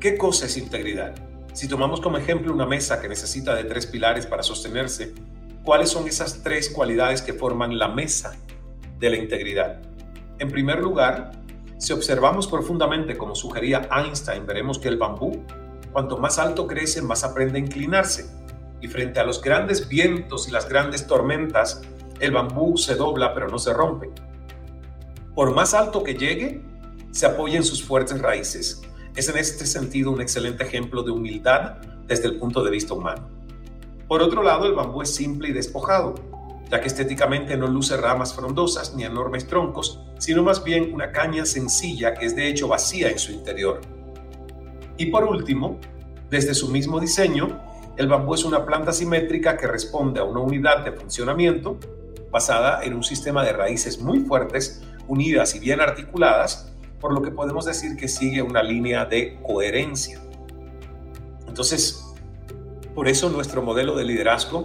¿qué 0.01 0.17
cosa 0.17 0.47
es 0.47 0.57
integridad? 0.57 1.15
Si 1.53 1.69
tomamos 1.69 2.01
como 2.01 2.19
ejemplo 2.19 2.53
una 2.53 2.67
mesa 2.67 3.01
que 3.01 3.09
necesita 3.09 3.55
de 3.55 3.65
tres 3.65 3.87
pilares 3.87 4.27
para 4.27 4.43
sostenerse, 4.45 5.13
¿cuáles 5.65 5.91
son 5.91 6.07
esas 6.07 6.43
tres 6.43 6.69
cualidades 6.69 7.23
que 7.23 7.33
forman 7.33 7.79
la 7.79 7.89
mesa 7.89 8.37
de 9.05 9.11
la 9.11 9.17
integridad? 9.23 9.81
En 10.39 10.51
primer 10.51 10.81
lugar, 10.81 11.33
si 11.79 11.93
observamos 11.93 12.47
profundamente, 12.47 13.17
como 13.17 13.35
sugería 13.35 13.89
Einstein, 13.95 14.47
veremos 14.47 14.79
que 14.79 14.89
el 14.89 14.97
bambú, 14.97 15.45
cuanto 15.93 16.17
más 16.17 16.39
alto 16.39 16.67
crece, 16.67 17.03
más 17.03 17.23
aprende 17.23 17.59
a 17.59 17.61
inclinarse 17.61 18.27
y 18.81 18.89
frente 18.89 19.21
a 19.21 19.25
los 19.25 19.43
grandes 19.43 19.89
vientos 19.89 20.49
y 20.49 20.51
las 20.51 20.69
grandes 20.69 21.07
tormentas, 21.07 21.83
el 22.19 22.33
bambú 22.33 22.79
se 22.79 22.95
dobla 22.95 23.35
pero 23.35 23.49
no 23.49 23.59
se 23.59 23.75
rompe. 23.75 24.11
Por 25.35 25.55
más 25.55 25.75
alto 25.75 26.03
que 26.03 26.15
llegue, 26.15 26.63
se 27.11 27.27
apoya 27.27 27.57
en 27.57 27.65
sus 27.65 27.85
fuertes 27.85 28.21
raíces. 28.21 28.83
Es 29.15 29.29
en 29.29 29.37
este 29.37 29.67
sentido 29.67 30.11
un 30.11 30.21
excelente 30.21 30.65
ejemplo 30.65 31.03
de 31.03 31.11
humildad 31.11 31.77
desde 32.07 32.29
el 32.29 32.39
punto 32.39 32.65
de 32.65 32.71
vista 32.71 32.95
humano. 32.95 33.29
Por 34.09 34.23
otro 34.23 34.43
lado, 34.43 34.67
el 34.67 34.75
bambú 34.75 35.03
es 35.03 35.15
simple 35.15 35.49
y 35.49 35.53
despojado, 35.53 36.15
ya 36.71 36.81
que 36.81 36.87
estéticamente 36.87 37.57
no 37.57 37.67
luce 37.67 37.97
ramas 37.97 38.35
frondosas 38.35 38.95
ni 38.95 39.05
enormes 39.05 39.47
troncos, 39.47 40.01
sino 40.19 40.43
más 40.43 40.65
bien 40.65 40.93
una 40.95 41.13
caña 41.13 41.45
sencilla 41.45 42.15
que 42.15 42.27
es 42.27 42.35
de 42.35 42.49
hecho 42.49 42.69
vacía 42.69 43.11
en 43.11 43.19
su 43.19 43.33
interior. 43.33 43.81
Y 44.97 45.07
por 45.07 45.25
último, 45.25 45.79
desde 46.31 46.55
su 46.55 46.69
mismo 46.69 47.01
diseño, 47.01 47.61
el 47.97 48.09
bambú 48.09 48.35
es 48.35 48.45
una 48.45 48.65
planta 48.65 48.93
simétrica 48.93 49.57
que 49.57 49.67
responde 49.67 50.21
a 50.21 50.25
una 50.25 50.41
unidad 50.41 50.85
de 50.85 50.93
funcionamiento 50.93 51.79
basada 52.31 52.83
en 52.83 52.95
un 52.95 53.05
sistema 53.05 53.45
de 53.45 53.53
raíces 53.53 54.01
muy 54.01 54.21
fuertes, 54.21 54.83
unidas 55.07 55.55
y 55.55 55.61
bien 55.61 55.81
articuladas, 55.81 56.73
por 57.01 57.13
lo 57.13 57.23
que 57.23 57.31
podemos 57.31 57.65
decir 57.65 57.97
que 57.97 58.09
sigue 58.09 58.43
una 58.43 58.63
línea 58.63 59.05
de 59.05 59.39
coherencia. 59.43 60.21
Entonces, 61.47 62.05
por 62.95 63.07
eso 63.07 63.29
nuestro 63.29 63.63
modelo 63.63 63.95
de 63.95 64.05
liderazgo 64.05 64.65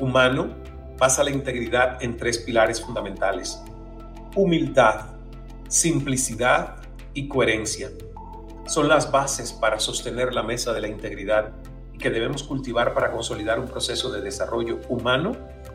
humano 0.00 0.63
basa 0.98 1.24
la 1.24 1.30
integridad 1.30 2.02
en 2.02 2.16
tres 2.16 2.38
pilares 2.38 2.80
fundamentales. 2.80 3.60
Humildad, 4.34 5.16
simplicidad 5.68 6.76
y 7.14 7.28
coherencia. 7.28 7.90
Son 8.66 8.88
las 8.88 9.10
bases 9.10 9.52
para 9.52 9.78
sostener 9.78 10.32
la 10.32 10.42
mesa 10.42 10.72
de 10.72 10.80
la 10.80 10.88
integridad 10.88 11.52
que 11.98 12.10
debemos 12.10 12.42
cultivar 12.42 12.94
para 12.94 13.12
consolidar 13.12 13.58
un 13.58 13.68
proceso 13.68 14.10
de 14.10 14.20
desarrollo 14.20 14.80
humano 14.88 15.32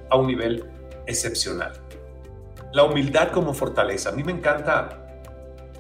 a 0.10 0.18
un 0.18 0.28
nivel 0.28 0.66
excepcional. 1.06 1.74
La 2.74 2.84
humildad 2.84 3.32
como 3.32 3.54
fortaleza. 3.54 4.10
A 4.10 4.12
mí 4.12 4.24
me 4.24 4.32
encanta 4.32 5.08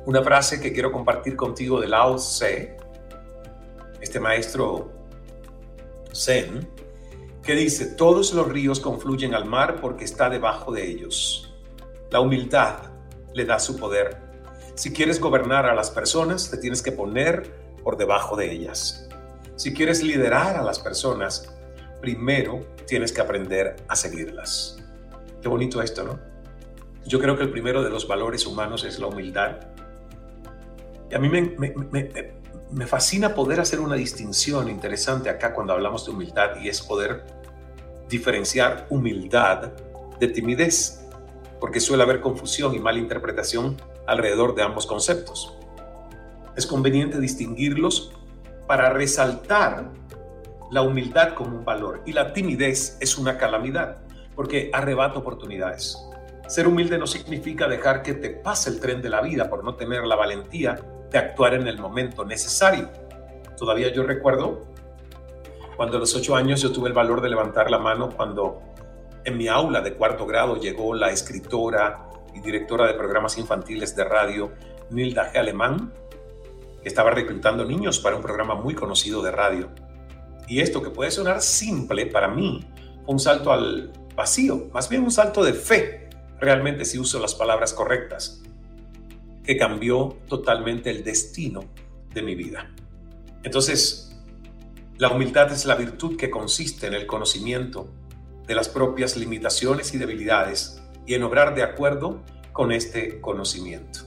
una 0.05 0.23
frase 0.23 0.59
que 0.59 0.73
quiero 0.73 0.91
compartir 0.91 1.35
contigo 1.35 1.79
de 1.79 1.87
Lao 1.87 2.15
Tse, 2.15 2.77
este 4.01 4.19
maestro 4.19 4.91
Zen, 6.13 6.67
que 7.49 7.55
dice, 7.55 7.87
todos 7.87 8.31
los 8.35 8.47
ríos 8.47 8.79
confluyen 8.79 9.33
al 9.33 9.45
mar 9.45 9.81
porque 9.81 10.05
está 10.05 10.29
debajo 10.29 10.71
de 10.71 10.87
ellos. 10.87 11.51
La 12.11 12.19
humildad 12.19 12.91
le 13.33 13.43
da 13.43 13.57
su 13.57 13.75
poder. 13.75 14.17
Si 14.75 14.93
quieres 14.93 15.19
gobernar 15.19 15.65
a 15.65 15.73
las 15.73 15.89
personas, 15.89 16.51
te 16.51 16.57
tienes 16.57 16.83
que 16.83 16.91
poner 16.91 17.51
por 17.83 17.97
debajo 17.97 18.35
de 18.35 18.51
ellas. 18.51 19.09
Si 19.55 19.73
quieres 19.73 20.03
liderar 20.03 20.57
a 20.57 20.61
las 20.61 20.77
personas, 20.77 21.51
primero 22.01 22.67
tienes 22.85 23.11
que 23.11 23.21
aprender 23.21 23.77
a 23.87 23.95
seguirlas. 23.95 24.77
Qué 25.41 25.47
bonito 25.47 25.81
esto, 25.81 26.03
¿no? 26.03 26.19
Yo 27.07 27.19
creo 27.19 27.35
que 27.35 27.41
el 27.41 27.49
primero 27.49 27.81
de 27.81 27.89
los 27.89 28.07
valores 28.07 28.45
humanos 28.45 28.83
es 28.83 28.99
la 28.99 29.07
humildad. 29.07 29.57
Y 31.09 31.15
a 31.15 31.17
mí 31.17 31.29
me, 31.29 31.55
me, 32.69 32.85
fascina 32.85 33.33
poder 33.33 33.59
hacer 33.59 33.79
una 33.79 33.95
distinción 33.95 34.69
interesante 34.69 35.31
acá 35.31 35.55
cuando 35.55 35.73
hablamos 35.73 36.05
de 36.05 36.11
humildad 36.11 36.61
y 36.61 36.69
es 36.69 36.79
poder 36.83 37.38
diferenciar 38.09 38.87
humildad 38.89 39.71
de 40.19 40.27
timidez, 40.27 41.05
porque 41.59 41.79
suele 41.79 42.03
haber 42.03 42.19
confusión 42.19 42.73
y 42.75 42.79
mala 42.79 42.99
interpretación 42.99 43.77
alrededor 44.07 44.55
de 44.55 44.63
ambos 44.63 44.85
conceptos. 44.85 45.55
Es 46.55 46.65
conveniente 46.65 47.19
distinguirlos 47.19 48.11
para 48.67 48.89
resaltar 48.89 49.91
la 50.71 50.81
humildad 50.81 51.33
como 51.33 51.57
un 51.57 51.65
valor 51.65 52.01
y 52.05 52.13
la 52.13 52.33
timidez 52.33 52.97
es 52.99 53.17
una 53.17 53.37
calamidad 53.37 53.97
porque 54.35 54.69
arrebata 54.73 55.19
oportunidades. 55.19 55.97
Ser 56.47 56.67
humilde 56.67 56.97
no 56.97 57.07
significa 57.07 57.67
dejar 57.67 58.01
que 58.01 58.13
te 58.15 58.29
pase 58.29 58.69
el 58.69 58.79
tren 58.79 59.01
de 59.01 59.09
la 59.09 59.21
vida 59.21 59.49
por 59.49 59.63
no 59.63 59.75
tener 59.75 60.03
la 60.05 60.15
valentía 60.15 60.79
de 61.11 61.17
actuar 61.17 61.53
en 61.53 61.67
el 61.67 61.77
momento 61.77 62.25
necesario. 62.25 62.89
Todavía 63.57 63.91
yo 63.91 64.03
recuerdo 64.03 64.68
cuando 65.79 65.95
a 65.95 66.01
los 66.01 66.13
ocho 66.13 66.35
años 66.35 66.61
yo 66.61 66.73
tuve 66.73 66.89
el 66.89 66.93
valor 66.93 67.21
de 67.21 67.29
levantar 67.29 67.71
la 67.71 67.79
mano 67.79 68.09
cuando 68.09 68.61
en 69.23 69.37
mi 69.37 69.47
aula 69.47 69.79
de 69.79 69.93
cuarto 69.93 70.25
grado 70.25 70.57
llegó 70.57 70.93
la 70.93 71.09
escritora 71.09 72.05
y 72.35 72.41
directora 72.41 72.85
de 72.85 72.95
programas 72.95 73.37
infantiles 73.37 73.95
de 73.95 74.03
radio 74.03 74.51
Nilda 74.89 75.31
G. 75.31 75.37
Alemán 75.37 75.93
estaba 76.83 77.11
reclutando 77.11 77.63
niños 77.63 77.97
para 77.97 78.17
un 78.17 78.21
programa 78.21 78.55
muy 78.55 78.75
conocido 78.75 79.21
de 79.23 79.31
radio. 79.31 79.69
Y 80.49 80.59
esto 80.59 80.81
que 80.81 80.89
puede 80.89 81.11
sonar 81.11 81.41
simple 81.41 82.07
para 82.07 82.27
mí 82.27 82.59
fue 83.05 83.13
un 83.13 83.19
salto 83.21 83.53
al 83.53 83.93
vacío, 84.17 84.67
más 84.73 84.89
bien 84.89 85.03
un 85.03 85.11
salto 85.11 85.45
de 85.45 85.53
fe, 85.53 86.09
realmente 86.41 86.83
si 86.83 86.99
uso 86.99 87.21
las 87.21 87.35
palabras 87.35 87.71
correctas, 87.71 88.43
que 89.45 89.55
cambió 89.55 90.17
totalmente 90.27 90.89
el 90.89 91.05
destino 91.05 91.63
de 92.13 92.21
mi 92.21 92.35
vida. 92.35 92.69
Entonces, 93.43 94.08
la 94.99 95.07
humildad 95.07 95.49
es 95.53 95.65
la 95.65 95.75
virtud 95.75 96.17
que 96.17 96.29
consiste 96.29 96.85
en 96.85 96.93
el 96.93 97.07
conocimiento 97.07 97.87
de 98.45 98.53
las 98.53 98.67
propias 98.67 99.15
limitaciones 99.15 99.93
y 99.93 99.97
debilidades 99.97 100.83
y 101.05 101.13
en 101.13 101.23
obrar 101.23 101.55
de 101.55 101.63
acuerdo 101.63 102.21
con 102.51 102.73
este 102.73 103.21
conocimiento 103.21 104.01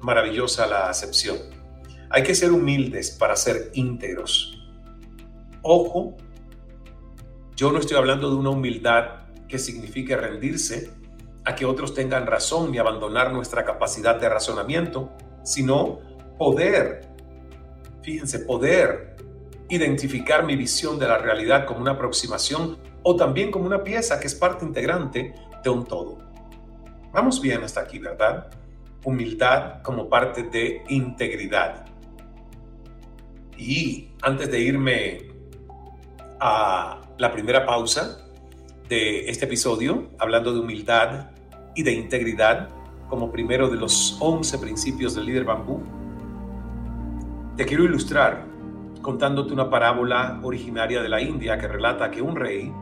maravillosa 0.00 0.68
la 0.68 0.88
acepción. 0.88 1.38
Hay 2.08 2.22
que 2.22 2.36
ser 2.36 2.52
humildes 2.52 3.10
para 3.10 3.34
ser 3.34 3.72
íntegros. 3.74 4.64
Ojo, 5.62 6.16
yo 7.56 7.72
no 7.72 7.80
estoy 7.80 7.96
hablando 7.96 8.30
de 8.30 8.36
una 8.36 8.50
humildad 8.50 9.26
que 9.48 9.58
signifique 9.58 10.16
rendirse 10.16 10.92
a 11.44 11.56
que 11.56 11.64
otros 11.64 11.94
tengan 11.94 12.28
razón 12.28 12.72
y 12.72 12.78
abandonar 12.78 13.32
nuestra 13.32 13.64
capacidad 13.64 14.20
de 14.20 14.28
razonamiento, 14.28 15.10
sino 15.42 15.98
poder, 16.38 17.08
fíjense, 18.02 18.38
poder 18.38 19.14
identificar 19.68 20.44
mi 20.44 20.56
visión 20.56 20.98
de 20.98 21.08
la 21.08 21.18
realidad 21.18 21.66
como 21.66 21.80
una 21.80 21.92
aproximación 21.92 22.78
o 23.02 23.16
también 23.16 23.50
como 23.50 23.66
una 23.66 23.82
pieza 23.82 24.20
que 24.20 24.26
es 24.26 24.34
parte 24.34 24.64
integrante 24.64 25.34
de 25.62 25.70
un 25.70 25.84
todo. 25.84 26.18
Vamos 27.12 27.40
bien 27.40 27.62
hasta 27.62 27.80
aquí, 27.80 27.98
¿verdad? 27.98 28.50
Humildad 29.04 29.82
como 29.82 30.08
parte 30.08 30.42
de 30.44 30.82
integridad. 30.88 31.86
Y 33.56 34.10
antes 34.22 34.50
de 34.50 34.60
irme 34.60 35.28
a 36.40 37.00
la 37.18 37.32
primera 37.32 37.64
pausa 37.64 38.18
de 38.88 39.28
este 39.28 39.44
episodio, 39.44 40.10
hablando 40.18 40.52
de 40.52 40.60
humildad 40.60 41.30
y 41.74 41.82
de 41.82 41.92
integridad 41.92 42.68
como 43.08 43.30
primero 43.30 43.68
de 43.68 43.76
los 43.76 44.16
11 44.20 44.58
principios 44.58 45.14
del 45.14 45.26
líder 45.26 45.44
bambú, 45.44 45.82
te 47.56 47.64
quiero 47.64 47.84
ilustrar 47.84 48.53
contándote 49.04 49.52
una 49.52 49.68
parábola 49.68 50.40
originaria 50.42 51.02
de 51.02 51.10
la 51.10 51.20
India 51.20 51.58
que 51.58 51.68
relata 51.68 52.10
que 52.10 52.22
un 52.22 52.34
rey 52.34 52.72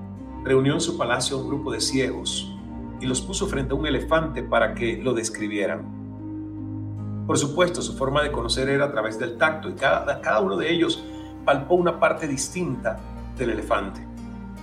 reunió 0.44 0.72
en 0.72 0.80
su 0.80 0.96
palacio 0.96 1.36
un 1.36 1.48
grupo 1.48 1.72
de 1.72 1.80
ciegos 1.80 2.56
y 3.00 3.06
los 3.06 3.20
puso 3.20 3.48
frente 3.48 3.72
a 3.72 3.76
un 3.76 3.88
elefante 3.88 4.44
para 4.44 4.72
que 4.72 4.98
lo 5.02 5.14
describieran. 5.14 5.82
Por 7.26 7.36
supuesto, 7.38 7.82
su 7.82 7.96
forma 7.96 8.22
de 8.22 8.30
conocer 8.30 8.68
era 8.68 8.84
a 8.84 8.92
través 8.92 9.18
del 9.18 9.36
tacto 9.36 9.68
y 9.68 9.72
cada, 9.72 10.20
cada 10.20 10.40
uno 10.40 10.56
de 10.56 10.72
ellos 10.72 11.02
palpó 11.44 11.74
una 11.74 11.98
parte 11.98 12.28
distinta 12.28 13.00
del 13.36 13.50
elefante. 13.50 14.06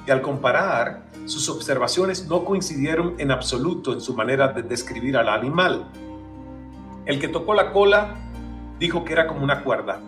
Y 0.08 0.12
al 0.12 0.22
comparar, 0.22 1.08
sus 1.26 1.50
observaciones 1.50 2.26
no 2.30 2.46
coincidieron 2.46 3.16
en 3.18 3.32
absoluto 3.32 3.92
en 3.92 4.00
su 4.00 4.14
manera 4.14 4.48
de 4.48 4.64
describir 4.64 5.18
al 5.18 5.28
animal. 5.28 5.90
El 7.06 7.20
que 7.20 7.28
tocó 7.28 7.54
la 7.54 7.74
cola 7.74 8.16
dijo 8.80 9.04
que 9.04 9.12
era 9.12 9.28
como 9.28 9.44
una 9.44 9.62
cuerda. 9.62 10.00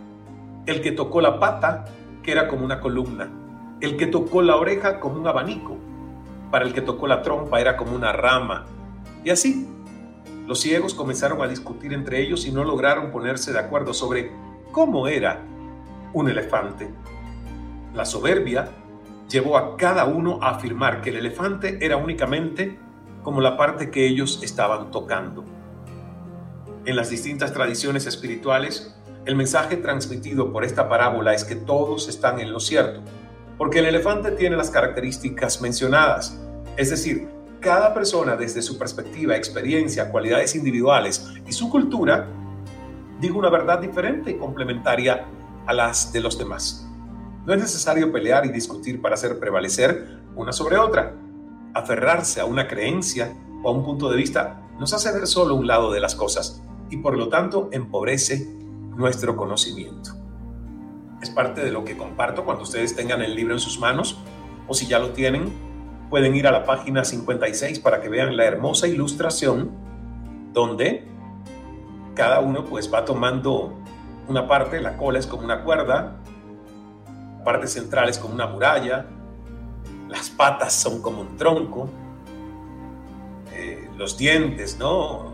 El 0.66 0.82
que 0.82 0.92
tocó 0.92 1.22
la 1.22 1.40
pata, 1.40 1.86
que 2.24 2.32
era 2.32 2.48
como 2.48 2.66
una 2.66 2.80
columna. 2.80 3.30
El 3.80 3.98
que 3.98 4.08
tocó 4.08 4.42
la 4.42 4.56
oreja, 4.56 5.00
como 5.00 5.20
un 5.20 5.28
abanico. 5.28 5.78
Para 6.52 6.66
el 6.66 6.74
que 6.74 6.82
tocó 6.82 7.08
la 7.08 7.22
trompa, 7.22 7.60
era 7.60 7.78
como 7.78 7.96
una 7.96 8.12
rama. 8.12 8.66
Y 9.24 9.30
así, 9.30 9.68
los 10.48 10.60
ciegos 10.60 10.94
comenzaron 10.94 11.42
a 11.42 11.48
discutir 11.48 11.94
entre 11.94 12.22
ellos 12.22 12.46
y 12.46 12.52
no 12.52 12.64
lograron 12.64 13.12
ponerse 13.12 13.54
de 13.54 13.60
acuerdo 13.60 13.94
sobre 13.94 14.32
cómo 14.72 15.08
era 15.08 15.42
un 16.14 16.30
elefante. 16.30 16.90
La 17.94 18.06
soberbia 18.06 18.70
llevó 19.30 19.58
a 19.58 19.78
cada 19.78 20.06
uno 20.06 20.40
a 20.42 20.50
afirmar 20.52 21.02
que 21.02 21.10
el 21.10 21.18
elefante 21.18 21.78
era 21.82 21.98
únicamente 21.98 22.78
como 23.24 23.42
la 23.42 23.56
parte 23.56 23.92
que 23.92 24.08
ellos 24.08 24.42
estaban 24.44 24.92
tocando. 24.92 25.46
En 26.86 26.96
las 26.96 27.10
distintas 27.10 27.54
tradiciones 27.54 28.08
espirituales, 28.08 28.96
el 29.26 29.36
mensaje 29.36 29.78
transmitido 29.78 30.52
por 30.52 30.64
esta 30.64 30.90
parábola 30.90 31.34
es 31.34 31.44
que 31.44 31.56
todos 31.56 32.10
están 32.10 32.40
en 32.40 32.52
lo 32.52 32.60
cierto, 32.60 33.02
porque 33.58 33.80
el 33.80 33.86
elefante 33.86 34.32
tiene 34.32 34.58
las 34.58 34.72
características 34.72 35.62
mencionadas, 35.62 36.40
es 36.78 36.90
decir, 36.90 37.30
cada 37.60 37.94
persona 37.94 38.36
desde 38.36 38.64
su 38.64 38.80
perspectiva, 38.80 39.36
experiencia, 39.36 40.10
cualidades 40.10 40.56
individuales 40.56 41.32
y 41.48 41.52
su 41.52 41.70
cultura, 41.70 42.28
dijo 43.20 43.38
una 43.38 43.52
verdad 43.52 43.80
diferente 43.80 44.32
y 44.32 44.38
complementaria 44.38 45.28
a 45.68 45.74
las 45.74 46.12
de 46.12 46.22
los 46.22 46.40
demás. 46.40 46.88
No 47.46 47.54
es 47.54 47.60
necesario 47.60 48.12
pelear 48.12 48.46
y 48.48 48.50
discutir 48.50 49.00
para 49.00 49.14
hacer 49.14 49.40
prevalecer 49.40 50.20
una 50.36 50.52
sobre 50.52 50.78
otra. 50.78 51.14
Aferrarse 51.76 52.42
a 52.42 52.46
una 52.46 52.68
creencia 52.68 53.34
o 53.64 53.70
a 53.70 53.72
un 53.72 53.84
punto 53.84 54.10
de 54.10 54.18
vista 54.18 54.62
nos 54.80 54.94
hace 54.94 55.12
ver 55.12 55.28
solo 55.28 55.54
un 55.54 55.68
lado 55.68 55.92
de 55.92 56.00
las 56.00 56.16
cosas 56.16 56.64
y 56.90 56.98
por 56.98 57.16
lo 57.16 57.30
tanto 57.30 57.70
empobrece 57.72 58.61
nuestro 58.96 59.36
conocimiento. 59.36 60.12
Es 61.22 61.30
parte 61.30 61.64
de 61.64 61.72
lo 61.72 61.84
que 61.84 61.98
comparto 61.98 62.46
cuando 62.46 62.64
ustedes 62.64 62.96
tengan 62.96 63.22
el 63.22 63.36
libro 63.36 63.54
en 63.54 63.60
sus 63.60 63.80
manos 63.80 64.20
o 64.68 64.74
si 64.74 64.88
ya 64.88 65.00
lo 65.00 65.12
tienen, 65.12 65.52
pueden 66.10 66.36
ir 66.36 66.48
a 66.48 66.52
la 66.52 66.66
página 66.66 67.04
56 67.06 67.80
para 67.80 68.02
que 68.02 68.10
vean 68.10 68.36
la 68.36 68.46
hermosa 68.46 68.88
ilustración 68.88 69.72
donde 70.54 71.08
cada 72.16 72.40
uno 72.40 72.66
pues 72.66 72.94
va 72.94 73.06
tomando 73.06 73.74
una 74.28 74.48
parte, 74.48 74.82
la 74.82 74.98
cola 74.98 75.20
es 75.20 75.28
como 75.28 75.44
una 75.44 75.64
cuerda, 75.64 76.18
la 77.38 77.44
parte 77.44 77.68
central 77.68 78.10
es 78.10 78.18
como 78.18 78.34
una 78.34 78.48
muralla, 78.48 79.06
las 80.10 80.30
patas 80.30 80.74
son 80.74 81.02
como 81.02 81.22
un 81.22 81.38
tronco, 81.38 81.90
eh, 83.54 83.90
los 83.98 84.18
dientes, 84.18 84.78
¿no? 84.78 85.32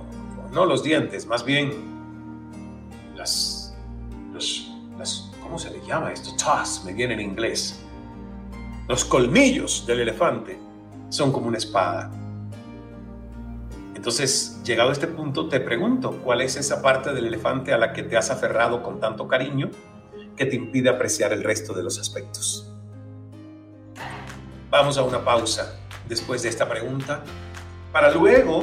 No 0.51 0.65
los 0.65 0.83
dientes, 0.83 1.25
más 1.25 1.43
bien 1.43 1.96
las, 3.27 3.73
los, 4.33 5.31
¿cómo 5.41 5.59
se 5.59 5.71
le 5.71 5.85
llama 5.85 6.13
esto? 6.13 6.31
Tusks, 6.31 6.85
me 6.85 6.93
viene 6.93 7.15
en 7.15 7.21
inglés. 7.21 7.79
Los 8.87 9.03
colmillos 9.03 9.85
del 9.85 10.01
elefante 10.01 10.57
son 11.09 11.31
como 11.31 11.47
una 11.47 11.57
espada. 11.57 12.09
Entonces, 13.95 14.61
llegado 14.63 14.89
a 14.89 14.93
este 14.93 15.07
punto, 15.07 15.49
te 15.49 15.59
pregunto, 15.59 16.21
¿cuál 16.23 16.41
es 16.41 16.55
esa 16.55 16.81
parte 16.81 17.13
del 17.13 17.25
elefante 17.25 17.73
a 17.73 17.77
la 17.77 17.91
que 17.91 18.03
te 18.03 18.15
has 18.15 18.29
aferrado 18.29 18.81
con 18.81 18.99
tanto 18.99 19.27
cariño 19.27 19.71
que 20.37 20.45
te 20.45 20.55
impide 20.55 20.89
apreciar 20.89 21.33
el 21.33 21.43
resto 21.43 21.73
de 21.73 21.83
los 21.83 21.99
aspectos? 21.99 22.71
Vamos 24.69 24.97
a 24.97 25.03
una 25.03 25.23
pausa 25.23 25.77
después 26.07 26.43
de 26.43 26.49
esta 26.49 26.69
pregunta 26.69 27.23
para 27.91 28.11
luego 28.11 28.61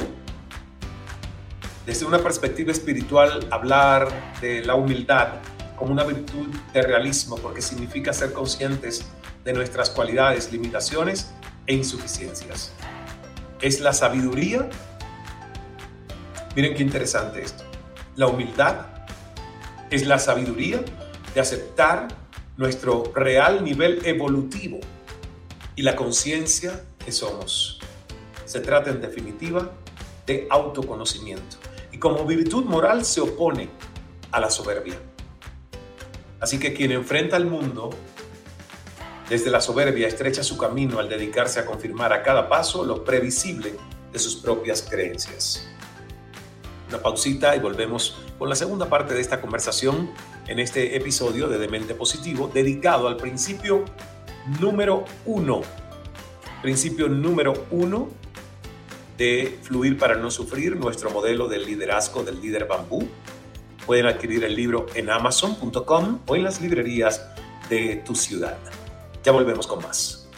desde 1.87 2.07
una 2.07 2.19
perspectiva 2.19 2.73
espiritual, 2.73 3.47
hablar 3.51 4.09
de 4.41 4.65
la 4.65 4.75
humildad 4.75 5.35
como 5.77 5.93
una 5.93 6.05
virtud 6.05 6.49
de 6.73 6.83
realismo, 6.83 7.37
porque 7.37 7.61
significa 7.61 8.13
ser 8.13 8.33
conscientes 8.33 9.05
de 9.45 9.53
nuestras 9.53 9.91
cualidades, 9.91 10.51
limitaciones 10.51 11.33
e 11.67 11.75
insuficiencias. 11.75 12.73
Es 13.61 13.81
la 13.81 13.93
sabiduría. 13.93 14.69
Miren 16.57 16.75
qué 16.75 16.83
interesante 16.83 17.43
esto. 17.43 17.65
La 18.17 18.29
humildad 18.29 18.87
es 19.91 20.07
la 20.07 20.19
sabiduría 20.19 20.83
de 21.35 21.41
aceptar 21.41 22.09
nuestro 22.57 23.13
real 23.15 23.63
nivel 23.63 24.01
evolutivo 24.07 24.79
y 25.77 25.83
la 25.83 25.97
conciencia 25.97 26.85
que 27.05 27.13
somos. 27.13 27.81
Se 28.47 28.61
trata 28.61 28.91
en 28.91 29.03
definitiva 29.03 29.71
de 30.27 30.47
autoconocimiento 30.51 31.64
y 31.95 31.99
como 31.99 32.27
virtud 32.27 32.65
moral 32.65 33.05
se 33.05 33.21
opone 33.21 33.69
a 34.33 34.41
la 34.41 34.51
soberbia. 34.51 34.97
Así 36.41 36.59
que 36.59 36.75
quien 36.75 36.91
enfrenta 36.91 37.37
al 37.37 37.47
mundo 37.47 37.91
desde 39.29 39.49
la 39.49 39.61
soberbia 39.61 40.09
estrecha 40.09 40.43
su 40.43 40.59
camino 40.59 40.99
al 40.99 41.09
dedicarse 41.09 41.61
a 41.61 41.65
confirmar 41.65 42.13
a 42.13 42.25
cada 42.25 42.49
paso 42.49 42.85
lo 42.85 43.05
previsible 43.05 43.77
de 44.13 44.19
sus 44.19 44.35
propias 44.35 44.83
creencias. 44.83 45.69
Una 46.89 47.01
pausita 47.01 47.55
y 47.55 47.61
volvemos 47.61 48.19
con 48.41 48.49
la 48.49 48.57
segunda 48.57 48.89
parte 48.89 49.15
de 49.15 49.21
esta 49.21 49.41
conversación 49.41 50.11
en 50.49 50.59
este 50.59 50.97
episodio 50.97 51.47
de 51.47 51.59
Demente 51.59 51.95
Positivo 51.95 52.51
dedicado 52.53 53.07
al 53.07 53.17
principio 53.17 53.85
número 54.61 55.05
uno. 55.27 55.61
Principio 56.61 57.09
número 57.09 57.67
uno 57.71 58.09
de 59.17 59.59
Fluir 59.63 59.99
para 59.99 60.17
no 60.17 60.31
sufrir, 60.31 60.77
nuestro 60.77 61.11
modelo 61.11 61.49
del 61.49 61.65
liderazgo 61.65 62.23
del 62.23 62.41
líder 62.41 62.67
bambú. 62.67 63.09
Pueden 63.87 64.07
adquirir 64.07 64.45
el 64.45 64.55
libro 64.55 64.87
en 64.95 65.11
amazon.com 65.11 66.21
o 66.27 66.37
en 66.37 66.45
las 66.45 66.61
librerías 66.61 67.29
de 67.69 67.97
tu 68.05 68.15
ciudad. 68.15 68.57
Ya 69.23 69.33
volvemos 69.33 69.67
con 69.67 69.83
más. 69.83 70.29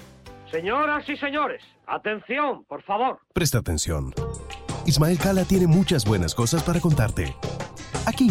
Señoras 0.51 1.09
y 1.09 1.17
señores, 1.17 1.63
atención, 1.87 2.65
por 2.65 2.83
favor. 2.83 3.19
Presta 3.33 3.59
atención. 3.59 4.15
Ismael 4.87 5.19
Cala 5.19 5.45
tiene 5.45 5.67
muchas 5.67 6.05
buenas 6.05 6.35
cosas 6.35 6.63
para 6.63 6.81
contarte. 6.81 7.35
Aquí, 8.07 8.31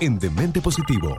en 0.00 0.18
Demente 0.18 0.60
Positivo. 0.60 1.18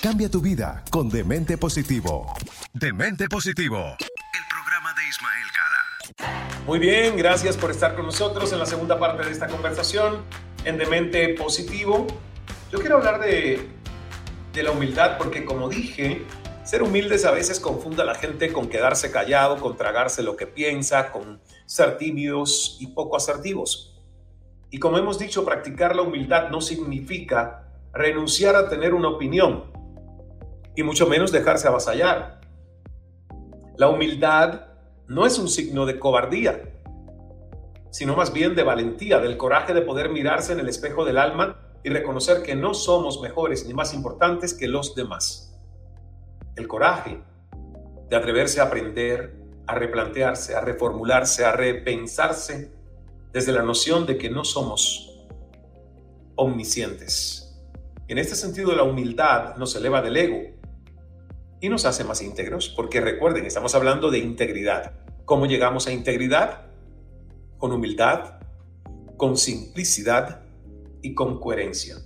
Cambia 0.00 0.30
tu 0.30 0.40
vida 0.40 0.84
con 0.90 1.08
Demente 1.08 1.58
Positivo. 1.58 2.32
Demente 2.72 3.28
Positivo. 3.28 3.96
El 3.98 4.44
programa 4.48 4.94
de 4.94 5.08
Ismael 5.08 5.46
Cala. 5.56 6.62
Muy 6.66 6.78
bien, 6.78 7.16
gracias 7.16 7.56
por 7.56 7.72
estar 7.72 7.96
con 7.96 8.06
nosotros 8.06 8.52
en 8.52 8.60
la 8.60 8.66
segunda 8.66 9.00
parte 9.00 9.24
de 9.24 9.32
esta 9.32 9.48
conversación 9.48 10.22
en 10.64 10.78
Demente 10.78 11.34
Positivo. 11.34 12.06
Yo 12.70 12.78
quiero 12.78 12.98
hablar 12.98 13.18
de, 13.18 13.68
de 14.52 14.62
la 14.62 14.70
humildad 14.70 15.18
porque 15.18 15.44
como 15.44 15.68
dije, 15.68 16.24
ser 16.62 16.84
humildes 16.84 17.24
a 17.24 17.32
veces 17.32 17.58
confunda 17.58 18.04
a 18.04 18.06
la 18.06 18.14
gente 18.14 18.52
con 18.52 18.68
quedarse 18.68 19.10
callado, 19.10 19.56
con 19.56 19.76
tragarse 19.76 20.22
lo 20.22 20.36
que 20.36 20.46
piensa, 20.46 21.10
con 21.10 21.40
ser 21.66 21.98
tímidos 21.98 22.76
y 22.78 22.86
poco 22.86 23.16
asertivos. 23.16 24.00
Y 24.70 24.78
como 24.78 24.96
hemos 24.96 25.18
dicho, 25.18 25.44
practicar 25.44 25.96
la 25.96 26.02
humildad 26.02 26.50
no 26.50 26.60
significa 26.60 27.64
renunciar 27.92 28.54
a 28.54 28.68
tener 28.68 28.94
una 28.94 29.08
opinión 29.08 29.76
y 30.78 30.84
mucho 30.84 31.08
menos 31.08 31.32
dejarse 31.32 31.66
avasallar. 31.66 32.40
La 33.76 33.88
humildad 33.88 34.68
no 35.08 35.26
es 35.26 35.36
un 35.36 35.48
signo 35.48 35.86
de 35.86 35.98
cobardía, 35.98 36.72
sino 37.90 38.14
más 38.14 38.32
bien 38.32 38.54
de 38.54 38.62
valentía, 38.62 39.18
del 39.18 39.36
coraje 39.36 39.74
de 39.74 39.82
poder 39.82 40.08
mirarse 40.08 40.52
en 40.52 40.60
el 40.60 40.68
espejo 40.68 41.04
del 41.04 41.18
alma 41.18 41.58
y 41.82 41.88
reconocer 41.88 42.44
que 42.44 42.54
no 42.54 42.74
somos 42.74 43.20
mejores 43.20 43.66
ni 43.66 43.74
más 43.74 43.92
importantes 43.92 44.54
que 44.54 44.68
los 44.68 44.94
demás 44.94 45.58
el 46.54 46.68
coraje 46.68 47.20
de 48.08 48.16
atreverse 48.16 48.60
a 48.60 48.64
aprender, 48.64 49.34
a 49.66 49.74
replantearse, 49.74 50.54
a 50.54 50.60
reformularse, 50.60 51.44
a 51.44 51.52
repensarse 51.52 52.70
desde 53.32 53.50
la 53.50 53.62
noción 53.62 54.06
de 54.06 54.16
que 54.16 54.30
no 54.30 54.44
somos 54.44 55.26
omniscientes. 56.36 57.60
En 58.06 58.18
este 58.18 58.36
sentido, 58.36 58.76
la 58.76 58.84
humildad 58.84 59.56
nos 59.56 59.74
eleva 59.74 60.00
del 60.02 60.16
ego 60.16 60.57
y 61.60 61.68
nos 61.68 61.84
hace 61.84 62.04
más 62.04 62.22
íntegros, 62.22 62.68
porque 62.68 63.00
recuerden, 63.00 63.46
estamos 63.46 63.74
hablando 63.74 64.10
de 64.10 64.18
integridad. 64.18 64.92
¿Cómo 65.24 65.46
llegamos 65.46 65.86
a 65.86 65.92
integridad? 65.92 66.66
Con 67.58 67.72
humildad, 67.72 68.40
con 69.16 69.36
simplicidad 69.36 70.42
y 71.02 71.14
con 71.14 71.40
coherencia. 71.40 71.96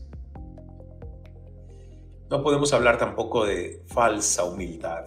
No 2.30 2.42
podemos 2.42 2.72
hablar 2.72 2.96
tampoco 2.96 3.44
de 3.44 3.82
falsa 3.88 4.44
humildad, 4.44 5.04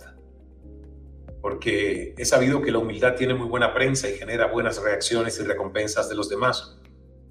porque 1.41 2.13
he 2.17 2.25
sabido 2.25 2.62
que 2.62 2.71
la 2.71 2.77
humildad 2.77 3.15
tiene 3.15 3.34
muy 3.34 3.47
buena 3.47 3.73
prensa 3.73 4.08
y 4.08 4.13
genera 4.13 4.51
buenas 4.51 4.81
reacciones 4.81 5.39
y 5.39 5.43
recompensas 5.43 6.08
de 6.08 6.15
los 6.15 6.29
demás. 6.29 6.79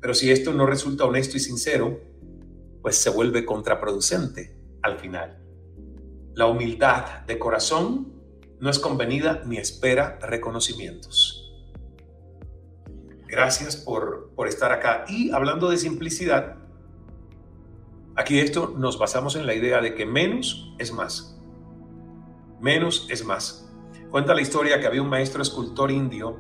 Pero 0.01 0.15
si 0.15 0.33
esto 0.33 0.53
no 0.53 0.67
resulta 0.67 1.05
honesto 1.05 1.37
y 1.37 1.41
sincero, 1.41 2.01
pues 2.83 2.97
se 2.97 3.11
vuelve 3.11 3.45
contraproducente 3.45 4.57
al 4.83 4.99
final. 4.99 5.44
La 6.35 6.47
humildad 6.47 7.23
de 7.27 7.39
corazón 7.39 8.13
no 8.61 8.71
es 8.71 8.79
convenida 8.79 9.43
ni 9.47 9.57
espera 9.57 10.19
reconocimientos. 10.21 11.53
Gracias 13.27 13.77
por, 13.77 14.31
por 14.35 14.49
estar 14.49 14.73
acá. 14.73 15.05
Y 15.09 15.31
hablando 15.33 15.71
de 15.71 15.77
simplicidad, 15.77 16.57
Aquí 18.17 18.39
esto 18.39 18.73
nos 18.77 18.97
basamos 18.97 19.35
en 19.35 19.45
la 19.45 19.55
idea 19.55 19.81
de 19.81 19.97
que 19.97 20.07
menos 20.07 20.73
es 20.79 20.93
más. 20.93 21.37
Menos 22.61 23.09
es 23.11 23.25
más. 23.25 23.69
Cuenta 24.09 24.35
la 24.35 24.41
historia 24.41 24.79
que 24.79 24.87
había 24.87 25.03
un 25.03 25.09
maestro 25.09 25.43
escultor 25.43 25.91
indio 25.91 26.39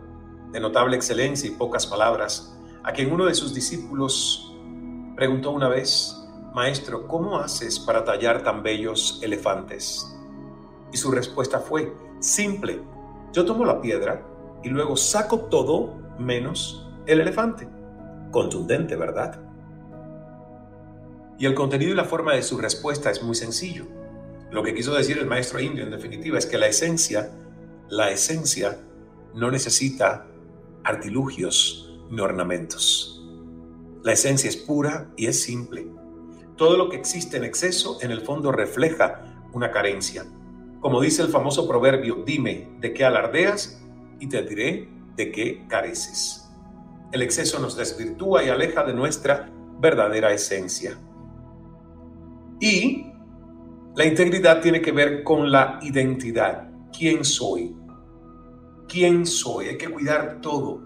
de 0.52 0.60
notable 0.60 0.94
excelencia 0.94 1.50
y 1.50 1.54
pocas 1.54 1.84
palabras, 1.84 2.56
a 2.84 2.92
quien 2.92 3.12
uno 3.12 3.24
de 3.26 3.34
sus 3.34 3.54
discípulos 3.54 4.54
preguntó 5.16 5.50
una 5.50 5.68
vez, 5.68 6.16
Maestro, 6.54 7.08
¿cómo 7.08 7.40
haces 7.40 7.80
para 7.80 8.04
tallar 8.04 8.44
tan 8.44 8.62
bellos 8.62 9.18
elefantes? 9.24 10.16
Y 10.92 10.96
su 10.96 11.10
respuesta 11.10 11.58
fue, 11.58 11.92
simple, 12.20 12.80
yo 13.32 13.44
tomo 13.44 13.64
la 13.64 13.80
piedra 13.80 14.24
y 14.62 14.68
luego 14.68 14.96
saco 14.96 15.40
todo 15.40 15.96
menos 16.16 16.88
el 17.06 17.20
elefante. 17.20 17.66
Contundente, 18.30 18.94
¿verdad? 18.94 19.40
Y 21.40 21.46
el 21.46 21.54
contenido 21.54 21.90
y 21.90 21.96
la 21.96 22.04
forma 22.04 22.34
de 22.34 22.44
su 22.44 22.56
respuesta 22.56 23.10
es 23.10 23.20
muy 23.20 23.34
sencillo. 23.34 23.86
Lo 24.52 24.62
que 24.62 24.76
quiso 24.76 24.94
decir 24.94 25.18
el 25.18 25.26
maestro 25.26 25.58
indio 25.58 25.82
en 25.82 25.90
definitiva 25.90 26.38
es 26.38 26.46
que 26.46 26.56
la 26.56 26.68
esencia, 26.68 27.32
la 27.88 28.12
esencia 28.12 28.78
no 29.34 29.50
necesita 29.50 30.28
artilugios 30.84 31.98
ni 32.10 32.20
ornamentos. 32.20 33.26
La 34.04 34.12
esencia 34.12 34.48
es 34.48 34.56
pura 34.56 35.10
y 35.16 35.26
es 35.26 35.42
simple. 35.42 36.03
Todo 36.56 36.76
lo 36.76 36.88
que 36.88 36.96
existe 36.96 37.36
en 37.36 37.44
exceso 37.44 37.98
en 38.00 38.10
el 38.10 38.20
fondo 38.20 38.52
refleja 38.52 39.22
una 39.52 39.70
carencia. 39.70 40.24
Como 40.80 41.00
dice 41.00 41.22
el 41.22 41.28
famoso 41.28 41.66
proverbio, 41.66 42.22
dime 42.24 42.68
de 42.80 42.92
qué 42.92 43.04
alardeas 43.04 43.82
y 44.20 44.28
te 44.28 44.42
diré 44.42 44.88
de 45.16 45.32
qué 45.32 45.66
careces. 45.66 46.48
El 47.10 47.22
exceso 47.22 47.58
nos 47.58 47.76
desvirtúa 47.76 48.44
y 48.44 48.48
aleja 48.48 48.84
de 48.84 48.92
nuestra 48.92 49.50
verdadera 49.80 50.32
esencia. 50.32 50.98
Y 52.60 53.06
la 53.96 54.04
integridad 54.04 54.60
tiene 54.60 54.80
que 54.80 54.92
ver 54.92 55.22
con 55.22 55.50
la 55.50 55.78
identidad. 55.82 56.68
¿Quién 56.96 57.24
soy? 57.24 57.74
¿Quién 58.88 59.26
soy? 59.26 59.68
Hay 59.68 59.78
que 59.78 59.88
cuidar 59.88 60.40
todo 60.40 60.80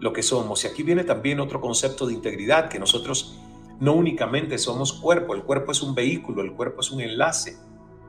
lo 0.00 0.12
que 0.12 0.22
somos. 0.22 0.64
Y 0.64 0.68
aquí 0.68 0.82
viene 0.82 1.04
también 1.04 1.40
otro 1.40 1.60
concepto 1.60 2.06
de 2.06 2.14
integridad, 2.14 2.68
que 2.68 2.78
nosotros 2.78 3.38
no 3.82 3.94
únicamente 3.94 4.58
somos 4.58 4.92
cuerpo, 4.92 5.34
el 5.34 5.42
cuerpo 5.42 5.72
es 5.72 5.82
un 5.82 5.92
vehículo, 5.92 6.42
el 6.42 6.52
cuerpo 6.52 6.82
es 6.82 6.92
un 6.92 7.00
enlace, 7.00 7.58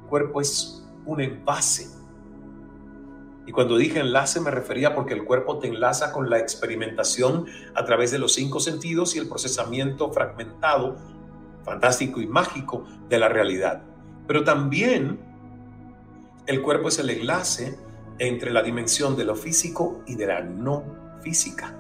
el 0.04 0.08
cuerpo 0.08 0.40
es 0.40 0.88
un 1.04 1.20
envase. 1.20 1.90
Y 3.48 3.52
cuando 3.52 3.76
dije 3.78 4.00
enlace 4.00 4.40
me 4.40 4.52
refería 4.52 4.94
porque 4.94 5.16
el 5.16 5.26
cuerpo 5.26 5.58
te 5.58 5.68
enlaza 5.68 6.12
con 6.12 6.30
la 6.30 6.38
experimentación 6.38 7.48
a 7.74 7.84
través 7.86 8.12
de 8.12 8.20
los 8.20 8.36
cinco 8.36 8.60
sentidos 8.60 9.16
y 9.16 9.20
el 9.20 9.28
procesamiento 9.28 10.12
fragmentado 10.12 10.96
fantástico 11.64 12.22
y 12.22 12.28
mágico 12.28 12.86
de 13.10 13.18
la 13.18 13.30
realidad. 13.30 13.82
Pero 14.28 14.44
también 14.44 15.20
el 16.46 16.62
cuerpo 16.62 16.90
es 16.90 17.00
el 17.00 17.10
enlace 17.10 17.80
entre 18.20 18.52
la 18.52 18.62
dimensión 18.62 19.16
de 19.16 19.26
lo 19.26 19.36
físico 19.36 20.04
y 20.06 20.18
de 20.18 20.28
la 20.28 20.44
no 20.44 20.84
física. 21.24 21.76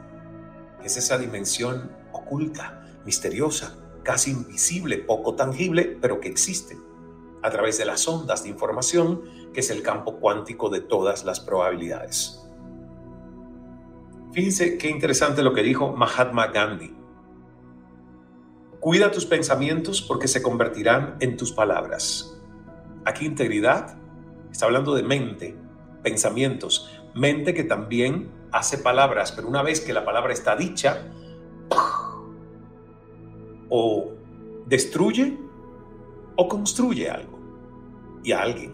Es 0.84 0.98
esa 0.98 1.20
dimensión 1.20 1.92
oculta, 2.12 2.88
misteriosa, 3.06 3.78
casi 4.04 4.32
invisible, 4.32 4.98
poco 5.00 5.36
tangible, 5.36 5.98
pero 6.02 6.20
que 6.20 6.30
existe 6.30 6.78
a 7.42 7.50
través 7.50 7.78
de 7.78 7.86
las 7.86 8.08
ondas 8.08 8.44
de 8.44 8.50
información, 8.50 9.22
que 9.54 9.60
es 9.60 9.70
el 9.70 9.84
campo 9.84 10.18
cuántico 10.20 10.70
de 10.70 10.80
todas 10.80 11.26
las 11.26 11.40
probabilidades. 11.40 12.40
Fíjense 14.32 14.78
qué 14.78 14.90
interesante 14.90 15.44
lo 15.44 15.54
que 15.54 15.62
dijo 15.62 15.92
Mahatma 15.92 16.48
Gandhi. 16.48 16.96
Cuida 18.80 19.12
tus 19.12 19.26
pensamientos 19.26 20.02
porque 20.02 20.28
se 20.28 20.42
convertirán 20.42 21.18
en 21.20 21.38
tus 21.38 21.52
palabras. 21.52 22.42
Aquí 23.06 23.26
integridad 23.26 23.98
está 24.52 24.66
hablando 24.66 24.96
de 24.96 25.04
mente, 25.04 25.58
pensamientos, 26.02 26.90
mente 27.14 27.54
que 27.54 27.64
también 27.64 28.32
hace 28.52 28.78
palabras, 28.78 29.32
pero 29.32 29.48
una 29.48 29.64
vez 29.64 29.82
que 29.82 29.94
la 29.94 30.06
palabra 30.06 30.34
está 30.34 30.56
dicha, 30.56 31.12
o 33.76 34.12
destruye 34.68 35.36
o 36.36 36.48
construye 36.48 37.10
algo 37.10 37.40
y 38.24 38.32
a 38.32 38.44
alguien. 38.44 38.72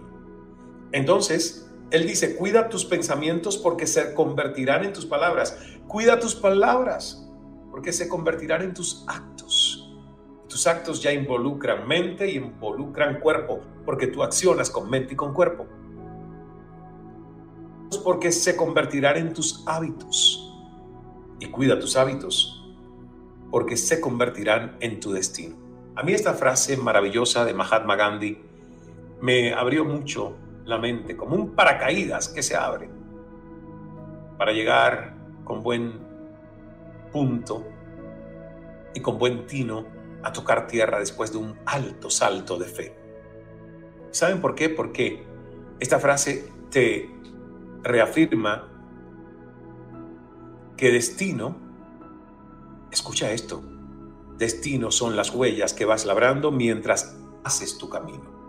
Entonces, 0.91 1.71
él 1.89 2.05
dice, 2.05 2.35
cuida 2.35 2.67
tus 2.67 2.83
pensamientos 2.83 3.57
porque 3.57 3.87
se 3.87 4.13
convertirán 4.13 4.83
en 4.83 4.91
tus 4.91 5.05
palabras. 5.05 5.57
Cuida 5.87 6.19
tus 6.19 6.35
palabras 6.35 7.25
porque 7.71 7.93
se 7.93 8.09
convertirán 8.09 8.61
en 8.61 8.73
tus 8.73 9.05
actos. 9.07 9.89
Tus 10.49 10.67
actos 10.67 11.01
ya 11.01 11.13
involucran 11.13 11.87
mente 11.87 12.29
y 12.29 12.35
involucran 12.35 13.21
cuerpo, 13.21 13.61
porque 13.85 14.07
tú 14.07 14.21
accionas 14.21 14.69
con 14.69 14.89
mente 14.89 15.13
y 15.13 15.15
con 15.15 15.33
cuerpo. 15.33 15.65
Porque 18.03 18.33
se 18.33 18.57
convertirán 18.57 19.15
en 19.15 19.33
tus 19.33 19.63
hábitos. 19.65 20.45
Y 21.39 21.45
cuida 21.45 21.79
tus 21.79 21.95
hábitos, 21.95 22.58
porque 23.51 23.77
se 23.77 23.99
convertirán 23.99 24.77
en 24.79 24.99
tu 24.99 25.11
destino. 25.11 25.55
A 25.95 26.03
mí 26.03 26.13
esta 26.13 26.33
frase 26.33 26.77
maravillosa 26.77 27.45
de 27.45 27.53
Mahatma 27.53 27.95
Gandhi 27.95 28.37
me 29.21 29.53
abrió 29.53 29.83
mucho 29.83 30.35
la 30.65 30.77
mente, 30.77 31.17
como 31.17 31.35
un 31.35 31.55
paracaídas 31.55 32.29
que 32.29 32.43
se 32.43 32.55
abre. 32.55 32.89
para 34.37 34.53
llegar 34.53 35.15
con 35.43 35.61
buen 35.61 35.99
punto 37.11 37.67
y 38.93 39.01
con 39.01 39.17
buen 39.17 39.45
tino 39.47 39.85
a 40.23 40.31
tocar 40.31 40.65
tierra 40.65 40.99
después 40.99 41.33
de 41.33 41.39
un 41.39 41.57
alto 41.65 42.09
salto 42.09 42.57
de 42.57 42.65
fe. 42.65 42.95
¿Saben 44.11 44.39
por 44.39 44.55
qué? 44.55 44.69
Porque 44.69 45.23
esta 45.79 45.99
frase 45.99 46.49
te 46.71 47.09
reafirma 47.83 48.67
que 50.77 50.91
destino, 50.91 51.57
escucha 52.91 53.31
esto, 53.31 53.61
destino 54.37 54.91
son 54.91 55.15
las 55.15 55.33
huellas 55.33 55.73
que 55.73 55.85
vas 55.85 56.05
labrando 56.05 56.51
mientras 56.51 57.17
haces 57.43 57.77
tu 57.77 57.89
camino. 57.89 58.39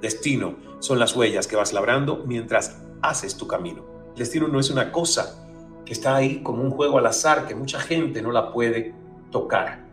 Destino 0.00 0.56
son 0.80 0.98
las 0.98 1.14
huellas 1.16 1.46
que 1.46 1.56
vas 1.56 1.72
labrando 1.72 2.24
mientras 2.26 2.82
haces 3.02 3.36
tu 3.36 3.46
camino. 3.46 3.84
Destino 4.16 4.48
no 4.48 4.60
es 4.60 4.70
una 4.70 4.92
cosa 4.92 5.46
que 5.84 5.92
está 5.92 6.16
ahí 6.16 6.42
como 6.42 6.62
un 6.62 6.70
juego 6.70 6.98
al 6.98 7.06
azar 7.06 7.46
que 7.46 7.54
mucha 7.54 7.80
gente 7.80 8.22
no 8.22 8.32
la 8.32 8.52
puede 8.52 8.94
tocar. 9.30 9.84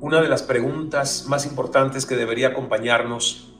Una 0.00 0.22
de 0.22 0.28
las 0.28 0.42
preguntas 0.42 1.26
más 1.28 1.44
importantes 1.46 2.06
que 2.06 2.16
debería 2.16 2.48
acompañarnos 2.48 3.54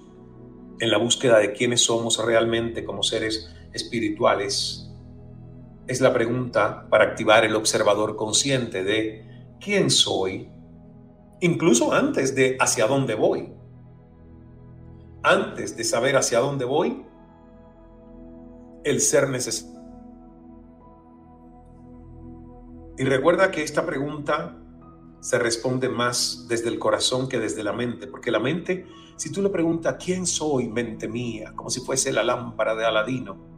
en 0.79 0.91
la 0.91 0.97
búsqueda 0.97 1.39
de 1.39 1.53
quiénes 1.53 1.83
somos 1.83 2.25
realmente 2.25 2.85
como 2.85 3.03
seres 3.03 3.55
espirituales 3.73 4.90
es 5.91 6.01
la 6.01 6.13
pregunta 6.13 6.87
para 6.89 7.03
activar 7.03 7.45
el 7.45 7.57
observador 7.57 8.15
consciente 8.15 8.85
de 8.85 9.57
quién 9.61 9.91
soy, 9.91 10.49
incluso 11.41 11.93
antes 11.93 12.33
de 12.37 12.57
hacia 12.61 12.87
dónde 12.87 13.17
voy. 13.17 13.53
Antes 15.25 15.77
de 15.77 15.83
saber 15.83 16.17
hacia 16.17 16.39
dónde 16.39 16.65
voy, 16.65 17.05
el 18.85 19.01
ser 19.01 19.29
necesario. 19.29 19.81
Y 22.97 23.05
recuerda 23.05 23.51
que 23.51 23.65
esta 23.65 23.85
pregunta 23.85 24.57
se 25.19 25.41
responde 25.41 25.89
más 25.89 26.47
desde 26.49 26.69
el 26.69 26.79
corazón 26.79 27.29
que 27.29 27.41
desde 27.41 27.65
la 27.65 27.73
mente, 27.73 28.07
porque 28.07 28.31
la 28.31 28.39
mente, 28.39 28.87
si 29.17 29.33
tú 29.33 29.43
le 29.43 29.51
preguntas, 29.51 29.97
¿quién 30.03 30.25
soy, 30.25 30.69
mente 30.69 31.09
mía? 31.09 31.53
Como 31.57 31.69
si 31.69 31.81
fuese 31.81 32.13
la 32.13 32.23
lámpara 32.23 32.77
de 32.77 32.85
Aladino, 32.85 33.50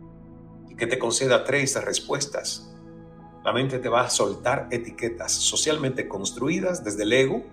y 0.73 0.75
que 0.75 0.87
te 0.87 0.99
conceda 0.99 1.45
tres 1.45 1.75
respuestas, 1.85 2.75
la 3.45 3.53
mente 3.53 3.79
te 3.79 3.91
va 3.91 4.03
a 4.03 4.11
soltar 4.11 4.69
etiquetas 4.71 5.31
socialmente 5.33 6.09
construidas 6.09 6.83
desde 6.83 7.03
el 7.03 7.13
ego 7.13 7.45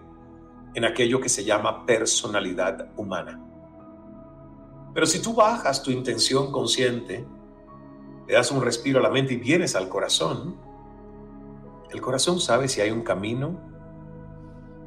en 0.74 0.86
aquello 0.86 1.20
que 1.20 1.28
se 1.28 1.44
llama 1.44 1.86
personalidad 1.86 2.88
humana. 2.96 3.44
Pero 4.94 5.06
si 5.06 5.22
tú 5.22 5.34
bajas 5.34 5.84
tu 5.84 5.92
intención 5.92 6.50
consciente, 6.54 7.26
le 8.26 8.34
das 8.34 8.52
un 8.52 8.62
respiro 8.62 9.00
a 9.00 9.04
la 9.04 9.10
mente 9.10 9.34
y 9.34 9.38
vienes 9.38 9.76
al 9.76 9.90
corazón, 9.90 10.56
el 11.92 12.00
corazón 12.00 12.40
sabe 12.40 12.70
si 12.70 12.80
hay 12.80 12.92
un 12.92 13.02
camino 13.02 13.60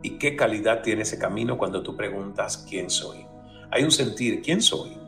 y 0.02 0.16
qué 0.16 0.36
calidad 0.36 0.80
tiene 0.80 1.02
ese 1.02 1.18
camino 1.18 1.58
cuando 1.58 1.82
tú 1.82 1.94
preguntas 1.96 2.64
quién 2.66 2.88
soy. 2.88 3.26
Hay 3.70 3.84
un 3.84 3.90
sentir, 3.90 4.40
¿quién 4.40 4.62
soy? 4.62 5.01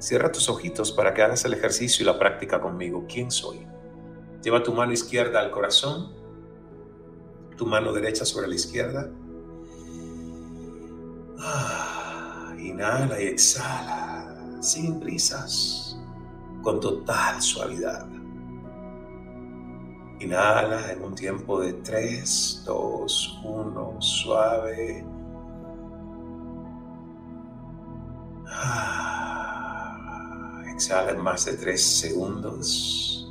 Cierra 0.00 0.32
tus 0.32 0.48
ojitos 0.48 0.92
para 0.92 1.12
que 1.12 1.22
hagas 1.22 1.44
el 1.44 1.52
ejercicio 1.52 2.02
y 2.02 2.06
la 2.06 2.18
práctica 2.18 2.58
conmigo. 2.58 3.04
¿Quién 3.06 3.30
soy? 3.30 3.66
Lleva 4.42 4.62
tu 4.62 4.72
mano 4.72 4.92
izquierda 4.92 5.40
al 5.40 5.50
corazón, 5.50 6.14
tu 7.58 7.66
mano 7.66 7.92
derecha 7.92 8.24
sobre 8.24 8.48
la 8.48 8.54
izquierda. 8.54 9.10
Ah, 11.38 12.54
inhala 12.58 13.20
y 13.20 13.26
exhala, 13.26 14.62
sin 14.62 14.98
prisas, 15.00 15.98
con 16.62 16.80
total 16.80 17.42
suavidad. 17.42 18.08
Inhala 20.20 20.92
en 20.92 21.04
un 21.04 21.14
tiempo 21.14 21.60
de 21.60 21.74
3, 21.74 22.62
2, 22.64 23.40
1, 23.44 23.96
suave. 24.00 25.04
Ah, 28.46 29.29
exhala 30.80 31.10
en 31.10 31.20
más 31.20 31.44
de 31.44 31.58
3 31.58 31.78
segundos. 31.78 33.30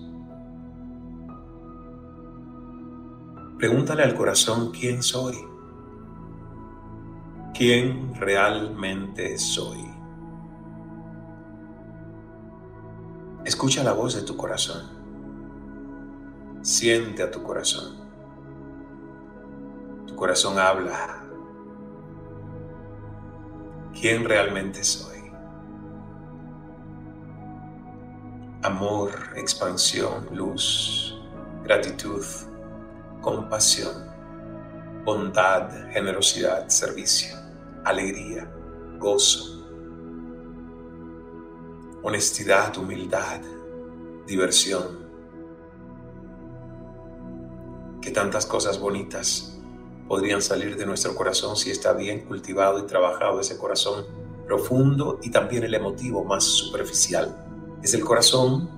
Pregúntale 3.58 4.04
al 4.04 4.14
corazón 4.14 4.72
quién 4.72 5.02
soy. 5.02 5.36
¿Quién 7.56 8.14
realmente 8.14 9.36
soy? 9.40 9.84
Escucha 13.44 13.84
la 13.84 13.94
voz 13.94 14.14
de 14.14 14.22
tu 14.22 14.38
corazón. 14.38 14.84
Siente 16.62 17.24
a 17.24 17.32
tu 17.32 17.42
corazón. 17.42 17.96
Tu 20.06 20.16
corazón 20.16 20.60
habla. 20.60 21.24
¿Quién 24.00 24.24
realmente 24.24 24.84
soy? 24.84 25.19
Amor, 28.62 29.12
expansión, 29.38 30.28
luz, 30.34 31.18
gratitud, 31.64 32.26
compasión, 33.22 33.94
bondad, 35.06 35.72
generosidad, 35.92 36.68
servicio, 36.68 37.38
alegría, 37.86 38.52
gozo, 39.00 39.66
honestidad, 42.04 42.78
humildad, 42.78 43.40
diversión. 44.28 45.08
Que 48.02 48.12
tantas 48.12 48.46
cosas 48.46 48.78
bonitas 48.78 49.58
podrían 50.10 50.42
salir 50.42 50.76
de 50.76 50.86
nuestro 50.86 51.16
corazón 51.16 51.56
si 51.56 51.72
está 51.72 51.94
bien 51.94 52.26
cultivado 52.26 52.80
y 52.80 52.86
trabajado 52.86 53.40
ese 53.40 53.58
corazón 53.58 54.06
profundo 54.46 55.18
y 55.24 55.32
también 55.32 55.64
el 55.64 55.74
emotivo 55.76 56.26
más 56.26 56.44
superficial. 56.44 57.49
Es 57.82 57.94
el 57.94 58.04
corazón 58.04 58.70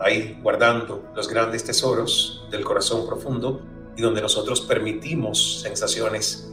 ahí 0.00 0.38
guardando 0.42 1.10
los 1.14 1.28
grandes 1.28 1.64
tesoros 1.64 2.46
del 2.50 2.64
corazón 2.64 3.06
profundo 3.06 3.62
y 3.96 4.02
donde 4.02 4.20
nosotros 4.22 4.60
permitimos 4.60 5.60
sensaciones 5.62 6.52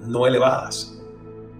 no 0.00 0.26
elevadas, 0.26 0.98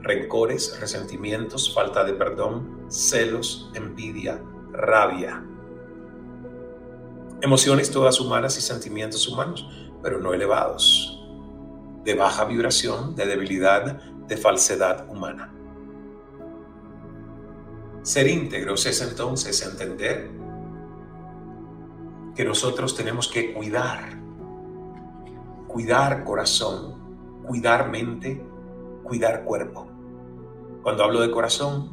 rencores, 0.01 0.79
resentimientos, 0.81 1.75
falta 1.75 2.05
de 2.05 2.15
perdón, 2.15 2.87
celos, 2.89 3.71
envidia, 3.75 4.41
rabia. 4.73 5.45
Emociones 7.43 7.91
todas 7.91 8.21
humanas 8.21 8.57
y 8.57 8.61
sentimientos 8.61 9.29
humanos, 9.29 9.69
pero 10.03 10.21
no 10.21 10.33
elevados, 10.33 11.21
de 12.05 12.15
baja 12.15 12.45
vibración, 12.45 13.15
de 13.15 13.27
debilidad, 13.27 14.01
de 14.27 14.37
falsedad 14.37 15.11
humana. 15.11 15.56
Ser 18.07 18.29
íntegros 18.29 18.87
es 18.87 19.03
entonces 19.03 19.61
entender 19.67 20.31
que 22.37 22.45
nosotros 22.45 22.95
tenemos 22.95 23.27
que 23.27 23.53
cuidar, 23.53 24.17
cuidar 25.67 26.23
corazón, 26.23 27.43
cuidar 27.45 27.89
mente, 27.89 28.41
cuidar 29.03 29.43
cuerpo. 29.43 29.89
Cuando 30.85 31.03
hablo 31.03 31.21
de 31.21 31.33
corazón, 31.33 31.91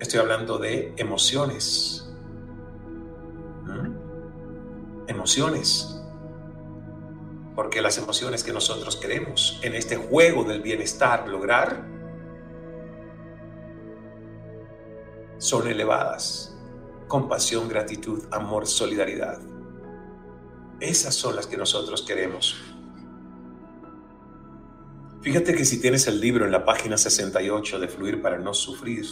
estoy 0.00 0.18
hablando 0.18 0.58
de 0.58 0.92
emociones. 0.96 2.12
¿Mm? 3.66 5.06
Emociones. 5.06 6.02
Porque 7.54 7.80
las 7.82 7.98
emociones 7.98 8.42
que 8.42 8.52
nosotros 8.52 8.96
queremos 8.96 9.60
en 9.62 9.76
este 9.76 9.94
juego 9.94 10.42
del 10.42 10.60
bienestar 10.60 11.28
lograr 11.28 11.95
son 15.38 15.68
elevadas. 15.68 16.56
Compasión, 17.08 17.68
gratitud, 17.68 18.24
amor, 18.30 18.66
solidaridad. 18.66 19.38
Esas 20.80 21.14
son 21.14 21.36
las 21.36 21.46
que 21.46 21.56
nosotros 21.56 22.02
queremos. 22.02 22.56
Fíjate 25.22 25.54
que 25.54 25.64
si 25.64 25.80
tienes 25.80 26.06
el 26.06 26.20
libro 26.20 26.44
en 26.44 26.52
la 26.52 26.64
página 26.64 26.96
68 26.96 27.80
de 27.80 27.88
Fluir 27.88 28.22
para 28.22 28.38
no 28.38 28.54
sufrir, 28.54 29.06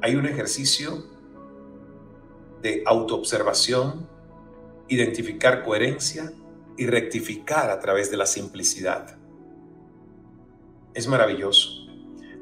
hay 0.00 0.14
un 0.14 0.26
ejercicio 0.26 1.04
de 2.62 2.82
autoobservación, 2.86 4.08
identificar 4.88 5.64
coherencia 5.64 6.32
y 6.76 6.86
rectificar 6.86 7.70
a 7.70 7.80
través 7.80 8.10
de 8.10 8.16
la 8.16 8.26
simplicidad. 8.26 9.18
Es 10.94 11.08
maravilloso. 11.08 11.77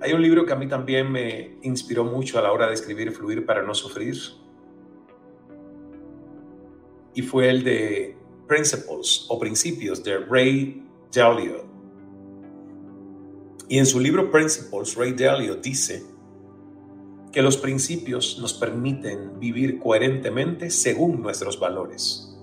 Hay 0.07 0.13
un 0.13 0.23
libro 0.23 0.47
que 0.47 0.53
a 0.53 0.57
mí 0.57 0.69
también 0.69 1.11
me 1.11 1.59
inspiró 1.63 2.05
mucho 2.05 2.39
a 2.39 2.43
la 2.43 2.53
hora 2.53 2.69
de 2.69 2.75
escribir 2.75 3.11
Fluir 3.11 3.45
para 3.45 3.65
no 3.65 3.75
sufrir 3.75 4.17
y 7.13 7.23
fue 7.23 7.51
el 7.51 7.65
de 7.65 8.17
Principles 8.47 9.27
o 9.29 9.37
Principios 9.37 10.05
de 10.05 10.19
Ray 10.19 10.87
Dalio. 11.13 11.67
Y 13.69 13.79
en 13.79 13.87
su 13.87 13.99
libro 13.99 14.31
Principles, 14.31 14.95
Ray 14.95 15.13
Dalio 15.13 15.57
dice 15.57 16.05
que 17.33 17.43
los 17.43 17.57
principios 17.57 18.39
nos 18.41 18.55
permiten 18.55 19.41
vivir 19.41 19.81
coherentemente 19.81 20.71
según 20.71 21.21
nuestros 21.21 21.59
valores, 21.59 22.39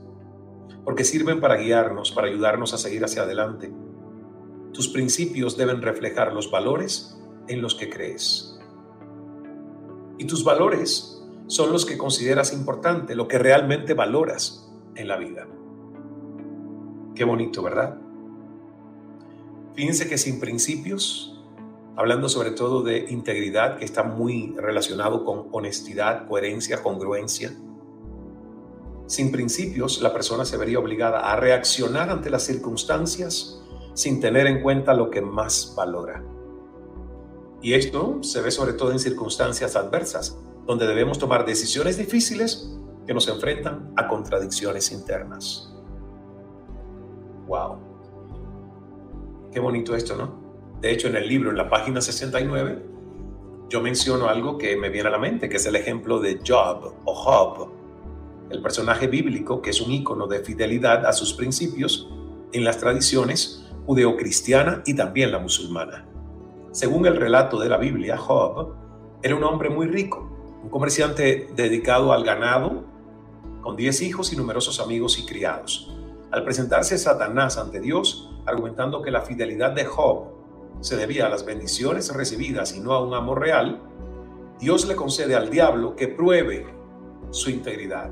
porque 0.84 1.06
sirven 1.06 1.40
para 1.40 1.56
guiarnos, 1.56 2.12
para 2.12 2.28
ayudarnos 2.28 2.74
a 2.74 2.78
seguir 2.78 3.06
hacia 3.06 3.22
adelante. 3.22 3.72
Tus 4.74 4.90
principios 4.90 5.56
deben 5.56 5.82
reflejar 5.82 6.34
los 6.34 6.52
valores 6.52 7.22
en 7.48 7.62
los 7.62 7.76
que 7.76 7.90
crees. 7.90 8.60
Y 10.18 10.26
tus 10.26 10.44
valores 10.44 11.22
son 11.48 11.72
los 11.72 11.86
que 11.86 11.98
consideras 11.98 12.54
importante, 12.54 13.16
lo 13.16 13.28
que 13.28 13.38
realmente 13.38 13.94
valoras 13.94 14.72
en 14.96 15.08
la 15.08 15.18
vida. 15.18 15.48
Qué 17.16 17.24
bonito, 17.24 17.62
¿verdad? 17.62 17.98
Fíjense 19.76 20.08
que 20.08 20.18
sin 20.18 20.40
principios, 20.40 21.42
hablando 21.96 22.30
sobre 22.30 22.52
todo 22.52 22.84
de 22.84 23.06
integridad, 23.10 23.78
que 23.78 23.86
está 23.86 24.04
muy 24.04 24.54
relacionado 24.58 25.26
con 25.26 25.48
honestidad, 25.52 26.28
coherencia, 26.28 26.82
congruencia, 26.82 27.56
sin 29.06 29.32
principios 29.32 30.02
la 30.02 30.14
persona 30.14 30.46
se 30.46 30.58
vería 30.58 30.80
obligada 30.80 31.32
a 31.32 31.36
reaccionar 31.36 32.10
ante 32.10 32.30
las 32.30 32.44
circunstancias 32.44 33.62
sin 33.94 34.20
tener 34.20 34.48
en 34.48 34.62
cuenta 34.62 34.94
lo 34.94 35.12
que 35.12 35.22
más 35.22 35.74
valora. 35.76 36.24
Y 37.64 37.76
esto 37.76 38.22
se 38.22 38.42
ve 38.42 38.52
sobre 38.52 38.74
todo 38.74 38.92
en 38.92 39.00
circunstancias 39.00 39.78
adversas, 39.78 40.38
donde 40.68 40.86
debemos 40.86 41.18
tomar 41.18 41.46
decisiones 41.46 41.98
difíciles 41.98 42.78
que 43.08 43.14
nos 43.14 43.30
enfrentan 43.30 43.94
a 43.96 44.10
contradicciones 44.10 44.92
internas. 44.92 45.74
¡Wow! 47.48 47.78
Qué 49.54 49.62
bonito 49.62 49.96
esto, 49.96 50.18
¿no? 50.18 50.44
De 50.82 50.92
hecho, 50.92 51.08
en 51.08 51.16
el 51.16 51.26
libro, 51.26 51.52
en 51.52 51.58
la 51.58 51.70
página 51.70 52.02
69, 52.02 52.84
yo 53.70 53.80
menciono 53.80 54.28
algo 54.28 54.58
que 54.58 54.76
me 54.76 54.90
viene 54.90 55.08
a 55.08 55.12
la 55.12 55.18
mente, 55.18 55.48
que 55.48 55.56
es 55.56 55.66
el 55.66 55.78
ejemplo 55.78 56.20
de 56.20 56.42
Job 56.46 56.94
o 57.06 57.16
Job, 57.16 57.72
el 58.50 58.62
personaje 58.62 59.08
bíblico 59.08 59.62
que 59.62 59.70
es 59.70 59.80
un 59.80 59.90
ícono 59.90 60.28
de 60.28 60.44
fidelidad 60.44 61.06
a 61.06 61.14
sus 61.14 61.34
principios 61.34 62.10
en 62.52 62.66
las 62.66 62.78
tradiciones 62.78 63.66
judeocristiana 63.86 64.84
y 64.86 64.96
también 64.96 65.32
la 65.32 65.40
musulmana. 65.40 66.10
Según 66.74 67.06
el 67.06 67.18
relato 67.18 67.60
de 67.60 67.70
la 67.70 67.78
Biblia, 67.78 68.18
Job 68.18 68.74
era 69.22 69.36
un 69.36 69.44
hombre 69.44 69.70
muy 69.70 69.86
rico, 69.86 70.28
un 70.64 70.70
comerciante 70.70 71.48
dedicado 71.56 72.12
al 72.12 72.24
ganado, 72.24 72.86
con 73.62 73.76
diez 73.76 74.02
hijos 74.02 74.34
y 74.34 74.36
numerosos 74.36 74.80
amigos 74.80 75.20
y 75.20 75.26
criados. 75.28 75.96
Al 76.32 76.44
presentarse 76.44 76.98
Satanás 76.98 77.60
ante 77.60 77.80
Dios, 77.80 78.34
argumentando 78.48 79.04
que 79.04 79.12
la 79.12 79.22
fidelidad 79.22 79.74
de 79.74 79.86
Job 79.86 80.30
se 80.82 80.98
debía 80.98 81.28
a 81.28 81.30
las 81.30 81.46
bendiciones 81.46 82.12
recibidas 82.12 82.76
y 82.76 82.80
no 82.80 82.94
a 82.94 83.06
un 83.06 83.14
amor 83.14 83.42
real, 83.42 83.80
Dios 84.60 84.88
le 84.88 84.96
concede 84.96 85.36
al 85.36 85.52
diablo 85.52 85.96
que 85.96 86.08
pruebe 86.08 86.66
su 87.30 87.52
integridad. 87.52 88.10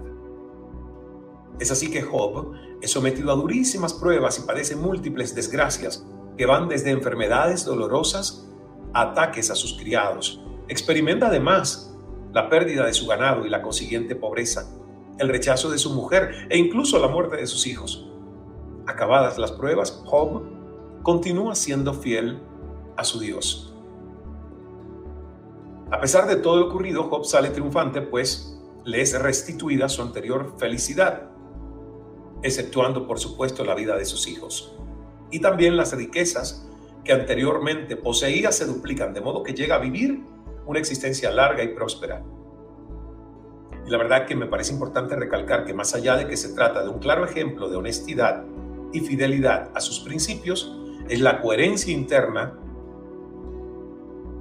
Es 1.59 1.71
así 1.71 1.89
que 1.89 2.03
Job 2.03 2.53
es 2.79 2.91
sometido 2.91 3.31
a 3.31 3.35
durísimas 3.35 3.95
pruebas 3.95 4.37
y 4.37 4.43
padece 4.43 4.75
múltiples 4.75 5.33
desgracias 5.33 6.05
que 6.37 6.45
van 6.45 6.69
desde 6.69 6.91
enfermedades 6.91 7.65
dolorosas 7.65 8.47
ataques 8.93 9.49
a 9.49 9.55
sus 9.55 9.73
criados. 9.73 10.41
Experimenta 10.67 11.27
además 11.27 11.95
la 12.33 12.49
pérdida 12.49 12.85
de 12.85 12.93
su 12.93 13.07
ganado 13.07 13.45
y 13.45 13.49
la 13.49 13.61
consiguiente 13.61 14.15
pobreza, 14.15 14.69
el 15.17 15.29
rechazo 15.29 15.69
de 15.69 15.77
su 15.77 15.91
mujer 15.91 16.47
e 16.49 16.57
incluso 16.57 16.99
la 16.99 17.07
muerte 17.07 17.37
de 17.37 17.47
sus 17.47 17.67
hijos. 17.67 18.07
Acabadas 18.87 19.37
las 19.37 19.51
pruebas, 19.51 20.01
Job 20.05 20.43
continúa 21.03 21.55
siendo 21.55 21.93
fiel 21.93 22.41
a 22.95 23.03
su 23.03 23.19
Dios. 23.19 23.73
A 25.91 25.99
pesar 25.99 26.27
de 26.27 26.37
todo 26.37 26.57
lo 26.57 26.67
ocurrido, 26.67 27.03
Job 27.03 27.25
sale 27.25 27.49
triunfante, 27.49 28.01
pues 28.01 28.57
le 28.85 29.01
es 29.01 29.19
restituida 29.19 29.89
su 29.89 30.01
anterior 30.01 30.55
felicidad, 30.57 31.29
exceptuando 32.43 33.07
por 33.07 33.19
supuesto 33.19 33.63
la 33.65 33.75
vida 33.75 33.97
de 33.97 34.05
sus 34.05 34.27
hijos, 34.27 34.73
y 35.29 35.39
también 35.39 35.77
las 35.77 35.95
riquezas 35.95 36.67
que 37.03 37.13
anteriormente 37.13 37.95
poseía 37.95 38.51
se 38.51 38.65
duplican, 38.65 39.13
de 39.13 39.21
modo 39.21 39.43
que 39.43 39.53
llega 39.53 39.75
a 39.75 39.79
vivir 39.79 40.21
una 40.65 40.79
existencia 40.79 41.31
larga 41.31 41.63
y 41.63 41.69
próspera. 41.69 42.23
Y 43.85 43.89
la 43.89 43.97
verdad 43.97 44.25
que 44.25 44.35
me 44.35 44.45
parece 44.45 44.73
importante 44.73 45.15
recalcar 45.15 45.65
que 45.65 45.73
más 45.73 45.95
allá 45.95 46.15
de 46.15 46.27
que 46.27 46.37
se 46.37 46.53
trata 46.53 46.83
de 46.83 46.89
un 46.89 46.99
claro 46.99 47.25
ejemplo 47.25 47.69
de 47.69 47.77
honestidad 47.77 48.43
y 48.93 48.99
fidelidad 48.99 49.71
a 49.73 49.81
sus 49.81 49.99
principios, 49.99 50.77
es 51.09 51.19
la 51.19 51.41
coherencia 51.41 51.91
interna 51.93 52.53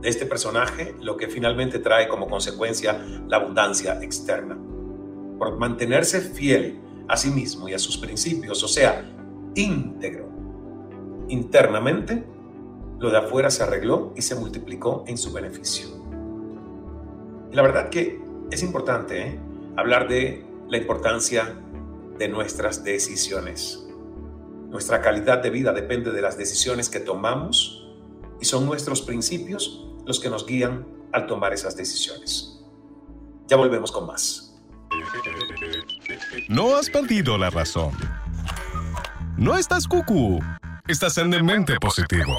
de 0.00 0.08
este 0.08 0.26
personaje 0.26 0.94
lo 1.00 1.16
que 1.16 1.28
finalmente 1.28 1.78
trae 1.78 2.08
como 2.08 2.28
consecuencia 2.28 3.04
la 3.28 3.38
abundancia 3.38 4.02
externa. 4.02 4.58
Por 5.38 5.58
mantenerse 5.58 6.20
fiel 6.20 6.80
a 7.08 7.16
sí 7.16 7.30
mismo 7.30 7.68
y 7.68 7.74
a 7.74 7.78
sus 7.78 7.96
principios, 7.96 8.62
o 8.62 8.68
sea, 8.68 9.04
íntegro 9.54 10.28
internamente, 11.28 12.24
lo 13.00 13.10
de 13.10 13.16
afuera 13.16 13.50
se 13.50 13.62
arregló 13.62 14.12
y 14.14 14.22
se 14.22 14.34
multiplicó 14.34 15.04
en 15.06 15.16
su 15.16 15.32
beneficio. 15.32 15.88
Y 17.50 17.56
la 17.56 17.62
verdad 17.62 17.88
que 17.88 18.20
es 18.50 18.62
importante 18.62 19.22
¿eh? 19.22 19.40
hablar 19.76 20.06
de 20.06 20.44
la 20.68 20.76
importancia 20.76 21.56
de 22.18 22.28
nuestras 22.28 22.84
decisiones. 22.84 23.86
Nuestra 24.68 25.00
calidad 25.00 25.42
de 25.42 25.50
vida 25.50 25.72
depende 25.72 26.12
de 26.12 26.20
las 26.20 26.36
decisiones 26.36 26.90
que 26.90 27.00
tomamos 27.00 27.88
y 28.38 28.44
son 28.44 28.66
nuestros 28.66 29.00
principios 29.00 29.86
los 30.06 30.20
que 30.20 30.28
nos 30.28 30.46
guían 30.46 30.86
al 31.12 31.26
tomar 31.26 31.54
esas 31.54 31.74
decisiones. 31.76 32.62
Ya 33.48 33.56
volvemos 33.56 33.90
con 33.90 34.06
más. 34.06 34.54
No 36.48 36.76
has 36.76 36.90
perdido 36.90 37.38
la 37.38 37.48
razón. 37.50 37.92
No 39.38 39.56
estás 39.56 39.88
cucú. 39.88 40.38
Estás 40.86 41.16
en 41.18 41.30
mente 41.44 41.76
positivo. 41.80 42.38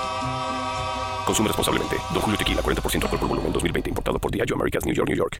Consume 1.25 1.47
responsablemente. 1.47 1.97
Don 2.13 2.21
Julio 2.21 2.37
Tequila, 2.37 2.61
40% 2.61 3.03
alcohol 3.03 3.19
por 3.19 3.27
volumen, 3.27 3.53
2020. 3.53 3.89
Importado 3.89 4.19
por 4.19 4.31
Diageo 4.31 4.55
Americas, 4.55 4.85
New 4.85 4.95
York, 4.95 5.09
New 5.09 5.17
York. 5.17 5.37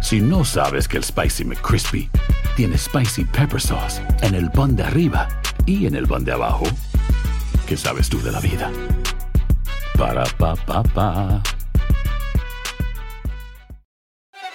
Si 0.00 0.20
no 0.20 0.44
sabes 0.44 0.88
que 0.88 0.96
el 0.96 1.04
Spicy 1.04 1.44
McCrispy 1.44 2.10
tiene 2.56 2.76
Spicy 2.76 3.24
Pepper 3.24 3.60
Sauce 3.60 4.02
en 4.22 4.34
el 4.34 4.50
pan 4.50 4.74
de 4.74 4.82
arriba 4.82 5.28
y 5.66 5.86
en 5.86 5.94
el 5.94 6.06
pan 6.06 6.24
de 6.24 6.32
abajo, 6.32 6.64
¿qué 7.66 7.76
sabes 7.76 8.08
tú 8.08 8.20
de 8.22 8.32
la 8.32 8.40
vida? 8.40 8.72
Para, 9.96 10.24
pa, 10.24 10.56
pa, 10.56 10.82
pa. 10.82 11.42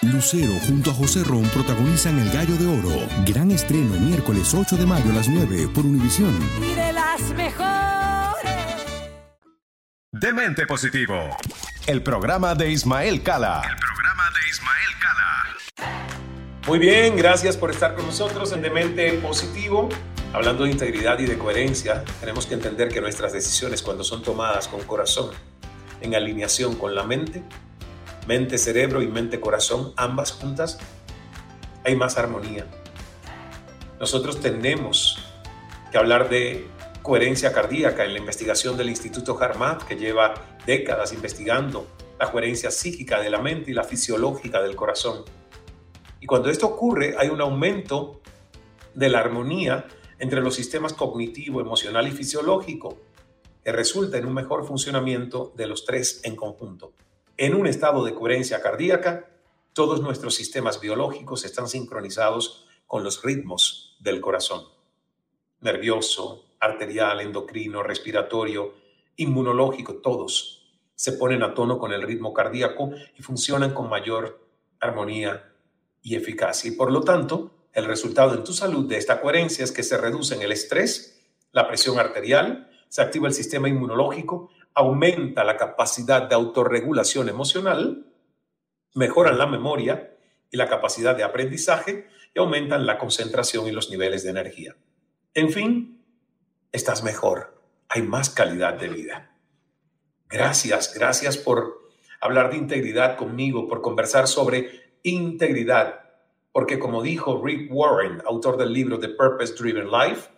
Lucero 0.02 0.52
junto 0.66 0.90
a 0.90 0.94
José 0.94 1.24
Ron 1.24 1.44
protagonizan 1.44 2.18
El 2.18 2.30
Gallo 2.30 2.56
de 2.56 2.66
Oro. 2.66 3.06
Gran 3.24 3.50
estreno 3.50 3.98
miércoles 4.00 4.52
8 4.52 4.76
de 4.76 4.86
mayo 4.86 5.10
a 5.10 5.14
las 5.14 5.28
9 5.28 5.68
por 5.74 5.86
Univisión. 5.86 6.36
Y 6.60 6.74
de 6.74 6.92
las 6.92 7.20
mejores. 7.34 8.15
Demente 10.18 10.66
Positivo. 10.66 11.36
El 11.86 12.02
programa 12.02 12.54
de 12.54 12.70
Ismael 12.70 13.22
Cala. 13.22 13.60
El 13.70 13.76
programa 13.76 14.30
de 14.32 14.48
Ismael 14.48 14.90
Cala. 14.98 16.62
Muy 16.66 16.78
bien, 16.78 17.18
gracias 17.18 17.58
por 17.58 17.70
estar 17.70 17.94
con 17.94 18.06
nosotros 18.06 18.50
en 18.52 18.62
Demente 18.62 19.12
Positivo. 19.18 19.90
Hablando 20.32 20.64
de 20.64 20.70
integridad 20.70 21.18
y 21.18 21.26
de 21.26 21.36
coherencia, 21.36 22.02
tenemos 22.20 22.46
que 22.46 22.54
entender 22.54 22.88
que 22.88 23.02
nuestras 23.02 23.34
decisiones 23.34 23.82
cuando 23.82 24.04
son 24.04 24.22
tomadas 24.22 24.68
con 24.68 24.80
corazón, 24.84 25.32
en 26.00 26.14
alineación 26.14 26.76
con 26.76 26.94
la 26.94 27.02
mente, 27.02 27.42
mente, 28.26 28.56
cerebro 28.56 29.02
y 29.02 29.08
mente, 29.08 29.38
corazón, 29.38 29.92
ambas 29.98 30.32
juntas, 30.32 30.78
hay 31.84 31.94
más 31.94 32.16
armonía. 32.16 32.64
Nosotros 34.00 34.40
tenemos 34.40 35.22
que 35.92 35.98
hablar 35.98 36.30
de 36.30 36.70
coherencia 37.06 37.52
cardíaca 37.52 38.04
en 38.04 38.14
la 38.14 38.18
investigación 38.18 38.76
del 38.76 38.90
Instituto 38.90 39.40
Harmat, 39.40 39.84
que 39.84 39.94
lleva 39.94 40.34
décadas 40.66 41.12
investigando 41.12 41.86
la 42.18 42.32
coherencia 42.32 42.72
psíquica 42.72 43.20
de 43.20 43.30
la 43.30 43.38
mente 43.38 43.70
y 43.70 43.74
la 43.74 43.84
fisiológica 43.84 44.60
del 44.60 44.74
corazón. 44.74 45.24
Y 46.20 46.26
cuando 46.26 46.50
esto 46.50 46.66
ocurre, 46.66 47.14
hay 47.16 47.28
un 47.28 47.40
aumento 47.40 48.22
de 48.92 49.08
la 49.08 49.20
armonía 49.20 49.86
entre 50.18 50.40
los 50.40 50.56
sistemas 50.56 50.94
cognitivo, 50.94 51.60
emocional 51.60 52.08
y 52.08 52.10
fisiológico. 52.10 52.98
que 53.62 53.70
resulta 53.70 54.18
en 54.18 54.26
un 54.26 54.34
mejor 54.34 54.66
funcionamiento 54.66 55.52
de 55.56 55.68
los 55.68 55.84
tres 55.84 56.20
en 56.24 56.34
conjunto. 56.34 56.92
En 57.36 57.54
un 57.54 57.68
estado 57.68 58.04
de 58.04 58.14
coherencia 58.14 58.60
cardíaca, 58.60 59.28
todos 59.74 60.00
nuestros 60.00 60.34
sistemas 60.34 60.80
biológicos 60.80 61.44
están 61.44 61.68
sincronizados 61.68 62.66
con 62.88 63.04
los 63.04 63.22
ritmos 63.22 63.96
del 64.00 64.20
corazón. 64.20 64.64
Nervioso, 65.60 66.45
arterial, 66.60 67.20
endocrino, 67.20 67.82
respiratorio, 67.82 68.74
inmunológico, 69.16 69.96
todos 69.96 70.66
se 70.94 71.12
ponen 71.12 71.42
a 71.42 71.54
tono 71.54 71.78
con 71.78 71.92
el 71.92 72.02
ritmo 72.02 72.32
cardíaco 72.32 72.90
y 73.16 73.22
funcionan 73.22 73.74
con 73.74 73.88
mayor 73.88 74.40
armonía 74.80 75.52
y 76.02 76.16
eficacia. 76.16 76.70
Y 76.70 76.74
por 76.74 76.90
lo 76.90 77.02
tanto, 77.02 77.68
el 77.72 77.84
resultado 77.84 78.34
en 78.34 78.44
tu 78.44 78.52
salud 78.52 78.88
de 78.88 78.96
esta 78.96 79.20
coherencia 79.20 79.62
es 79.62 79.72
que 79.72 79.82
se 79.82 79.98
reduce 79.98 80.34
el 80.42 80.52
estrés, 80.52 81.22
la 81.52 81.68
presión 81.68 81.98
arterial, 81.98 82.70
se 82.88 83.02
activa 83.02 83.28
el 83.28 83.34
sistema 83.34 83.68
inmunológico, 83.68 84.50
aumenta 84.74 85.44
la 85.44 85.56
capacidad 85.56 86.22
de 86.22 86.34
autorregulación 86.34 87.28
emocional, 87.28 88.06
mejoran 88.94 89.36
la 89.36 89.46
memoria 89.46 90.16
y 90.50 90.56
la 90.56 90.68
capacidad 90.68 91.16
de 91.16 91.24
aprendizaje 91.24 92.08
y 92.34 92.38
aumentan 92.38 92.86
la 92.86 92.98
concentración 92.98 93.66
y 93.66 93.72
los 93.72 93.90
niveles 93.90 94.22
de 94.22 94.30
energía. 94.30 94.76
En 95.34 95.50
fin, 95.50 95.95
estás 96.76 97.02
mejor, 97.02 97.60
hay 97.88 98.02
más 98.02 98.30
calidad 98.30 98.74
de 98.74 98.88
vida. 98.88 99.36
Gracias, 100.28 100.94
gracias 100.94 101.36
por 101.36 101.88
hablar 102.20 102.50
de 102.50 102.56
integridad 102.56 103.16
conmigo, 103.16 103.68
por 103.68 103.80
conversar 103.82 104.28
sobre 104.28 104.98
integridad 105.02 106.06
porque 106.56 106.78
como 106.78 107.02
dijo 107.02 107.44
Rick 107.44 107.70
Warren, 107.70 108.22
autor 108.24 108.56
del 108.56 108.72
libro 108.72 108.98
The 108.98 109.10
Purpose 109.10 109.52
Driven 109.52 109.90
Life, 109.90 110.30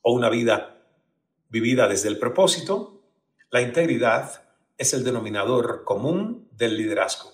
o 0.00 0.14
una 0.14 0.30
vida 0.30 0.82
vivida 1.50 1.88
desde 1.88 2.08
el 2.08 2.18
propósito, 2.18 3.02
la 3.50 3.60
integridad 3.60 4.44
es 4.78 4.94
el 4.94 5.04
denominador 5.04 5.84
común 5.84 6.48
del 6.52 6.78
liderazgo, 6.78 7.32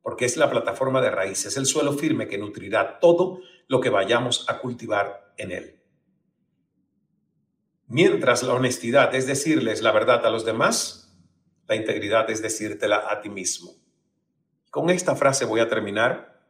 porque 0.00 0.24
es 0.24 0.38
la 0.38 0.48
plataforma 0.48 1.02
de 1.02 1.10
raíces, 1.10 1.58
el 1.58 1.66
suelo 1.66 1.92
firme 1.92 2.26
que 2.26 2.38
nutrirá 2.38 3.00
todo 3.00 3.42
lo 3.68 3.78
que 3.82 3.90
vayamos 3.90 4.48
a 4.48 4.58
cultivar 4.58 5.34
en 5.36 5.52
él. 5.52 5.82
Mientras 7.88 8.42
la 8.42 8.54
honestidad 8.54 9.14
es 9.14 9.28
decirles 9.28 9.80
la 9.80 9.92
verdad 9.92 10.26
a 10.26 10.30
los 10.30 10.44
demás, 10.44 11.16
la 11.68 11.76
integridad 11.76 12.28
es 12.30 12.42
decírtela 12.42 13.04
a 13.08 13.20
ti 13.20 13.28
mismo. 13.28 13.76
Con 14.70 14.90
esta 14.90 15.14
frase 15.14 15.44
voy 15.44 15.60
a 15.60 15.68
terminar 15.68 16.44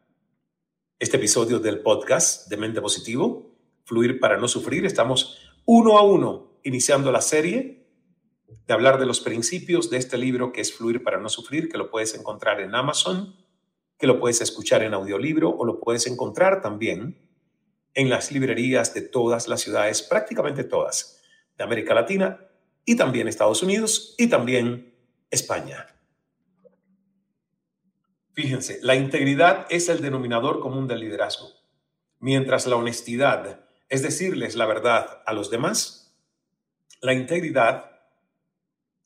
este 0.98 1.18
episodio 1.18 1.58
del 1.58 1.80
podcast 1.80 2.48
de 2.48 2.56
Mente 2.56 2.80
Positivo, 2.80 3.54
Fluir 3.84 4.18
para 4.18 4.38
no 4.38 4.48
sufrir. 4.48 4.86
Estamos 4.86 5.38
uno 5.66 5.98
a 5.98 6.02
uno 6.02 6.58
iniciando 6.64 7.12
la 7.12 7.20
serie 7.20 7.86
de 8.66 8.72
hablar 8.72 8.98
de 8.98 9.04
los 9.04 9.20
principios 9.20 9.90
de 9.90 9.98
este 9.98 10.16
libro 10.16 10.52
que 10.52 10.62
es 10.62 10.72
Fluir 10.72 11.04
para 11.04 11.20
no 11.20 11.28
sufrir, 11.28 11.68
que 11.68 11.76
lo 11.76 11.90
puedes 11.90 12.14
encontrar 12.14 12.62
en 12.62 12.74
Amazon, 12.74 13.36
que 13.98 14.06
lo 14.06 14.18
puedes 14.18 14.40
escuchar 14.40 14.82
en 14.82 14.94
audiolibro 14.94 15.50
o 15.50 15.66
lo 15.66 15.80
puedes 15.80 16.06
encontrar 16.06 16.62
también 16.62 17.28
en 17.92 18.08
las 18.08 18.32
librerías 18.32 18.94
de 18.94 19.02
todas 19.02 19.48
las 19.48 19.60
ciudades, 19.60 20.02
prácticamente 20.02 20.64
todas, 20.64 21.22
de 21.56 21.64
América 21.64 21.94
Latina 21.94 22.40
y 22.84 22.96
también 22.96 23.28
Estados 23.28 23.62
Unidos 23.62 24.14
y 24.18 24.28
también 24.28 24.94
España. 25.30 25.86
Fíjense, 28.32 28.78
la 28.82 28.94
integridad 28.94 29.66
es 29.70 29.88
el 29.88 30.02
denominador 30.02 30.60
común 30.60 30.86
del 30.86 31.00
liderazgo, 31.00 31.48
mientras 32.20 32.66
la 32.66 32.76
honestidad 32.76 33.60
es 33.88 34.02
decirles 34.02 34.56
la 34.56 34.66
verdad 34.66 35.22
a 35.24 35.32
los 35.32 35.50
demás, 35.50 36.14
la 37.00 37.12
integridad 37.12 37.92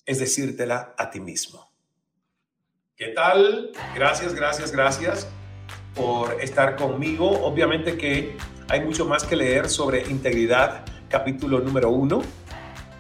es 0.04 0.18
decírtela 0.18 0.94
a 0.98 1.10
ti 1.10 1.20
mismo. 1.20 1.70
¿Qué 2.96 3.08
tal? 3.08 3.70
Gracias, 3.94 4.34
gracias, 4.34 4.72
gracias 4.72 5.28
por 5.94 6.40
estar 6.42 6.76
conmigo. 6.76 7.30
Obviamente 7.44 7.96
que 7.96 8.36
hay 8.68 8.80
mucho 8.80 9.06
más 9.06 9.24
que 9.24 9.36
leer 9.36 9.68
sobre 9.68 10.02
integridad, 10.08 10.84
capítulo 11.08 11.60
número 11.60 11.90
uno 11.90 12.22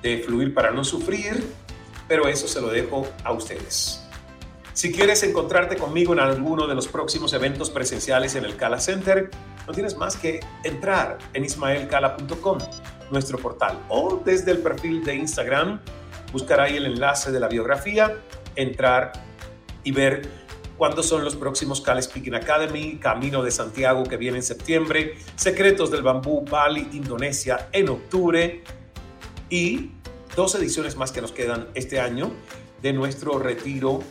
de 0.02 0.18
Fluir 0.18 0.54
para 0.54 0.70
no 0.70 0.84
sufrir, 0.84 1.44
pero 2.08 2.28
eso 2.28 2.48
se 2.48 2.60
lo 2.60 2.68
dejo 2.68 3.06
a 3.24 3.32
ustedes. 3.32 4.00
Si 4.72 4.92
quieres 4.92 5.22
encontrarte 5.22 5.76
conmigo 5.76 6.12
en 6.12 6.20
alguno 6.20 6.66
de 6.66 6.74
los 6.74 6.88
próximos 6.88 7.32
eventos 7.32 7.70
presenciales 7.70 8.34
en 8.34 8.44
el 8.44 8.56
Cala 8.56 8.80
Center, 8.80 9.30
no 9.66 9.72
tienes 9.72 9.96
más 9.96 10.16
que 10.16 10.40
entrar 10.64 11.18
en 11.34 11.44
ismaelcala.com, 11.44 12.58
nuestro 13.10 13.38
portal, 13.38 13.78
o 13.88 14.22
desde 14.24 14.52
el 14.52 14.58
perfil 14.58 15.04
de 15.04 15.16
Instagram, 15.16 15.80
buscar 16.32 16.60
ahí 16.60 16.76
el 16.76 16.86
enlace 16.86 17.30
de 17.30 17.40
la 17.40 17.48
biografía, 17.48 18.16
entrar 18.56 19.12
y 19.84 19.92
ver 19.92 20.22
cuándo 20.78 21.02
son 21.02 21.24
los 21.24 21.36
próximos 21.36 21.80
Cala 21.80 22.00
Speaking 22.00 22.34
Academy, 22.34 22.96
Camino 22.96 23.42
de 23.42 23.50
Santiago 23.50 24.04
que 24.04 24.16
viene 24.16 24.38
en 24.38 24.42
septiembre, 24.42 25.16
Secretos 25.36 25.90
del 25.90 26.02
Bambú, 26.02 26.44
Bali, 26.48 26.88
Indonesia 26.92 27.68
en 27.72 27.90
octubre 27.90 28.62
y 29.50 29.90
dos 30.36 30.54
ediciones 30.54 30.96
más 30.96 31.12
que 31.12 31.20
nos 31.20 31.32
quedan 31.32 31.68
este 31.74 32.00
año 32.00 32.30
de 32.80 32.92
nuestro 32.92 33.38
retiro 33.38 34.02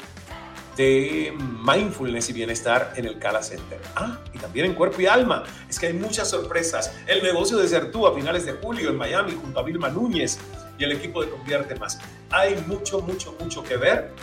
de 0.76 1.34
mindfulness 1.66 2.30
y 2.30 2.34
bienestar 2.34 2.94
en 2.96 3.06
el 3.06 3.20
Cala 3.20 3.44
Center. 3.44 3.82
Ah, 3.96 4.20
y 4.34 4.38
también 4.38 4.68
en 4.68 4.74
cuerpo 4.76 5.02
y 5.02 5.08
alma. 5.08 5.44
Es 5.70 5.80
que 5.80 5.88
hay 5.88 5.94
muchas 5.94 6.30
sorpresas. 6.30 6.94
El 7.08 7.22
negocio 7.22 7.58
de 7.58 7.68
Certú 7.68 8.08
a 8.08 8.16
finales 8.16 8.46
de 8.46 8.54
julio 8.54 8.90
en 8.90 8.96
Miami 8.96 9.34
junto 9.34 9.60
a 9.60 9.64
Vilma 9.64 9.90
Núñez 9.90 10.38
y 10.78 10.84
el 10.84 10.94
equipo 10.94 11.22
de 11.22 11.30
Convierte 11.30 11.76
Más. 11.76 12.00
Hay 12.30 12.64
mucho, 12.68 13.02
mucho, 13.02 13.36
mucho 13.40 13.64
que 13.64 13.76
ver 13.76 14.14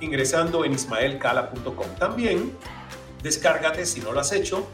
ingresando 0.00 0.64
en 0.64 0.72
ismaelcala.com. 0.72 1.86
También 1.98 2.52
descárgate, 3.22 3.84
si 3.84 4.00
no 4.00 4.12
lo 4.12 4.20
has 4.20 4.32
hecho, 4.32 4.66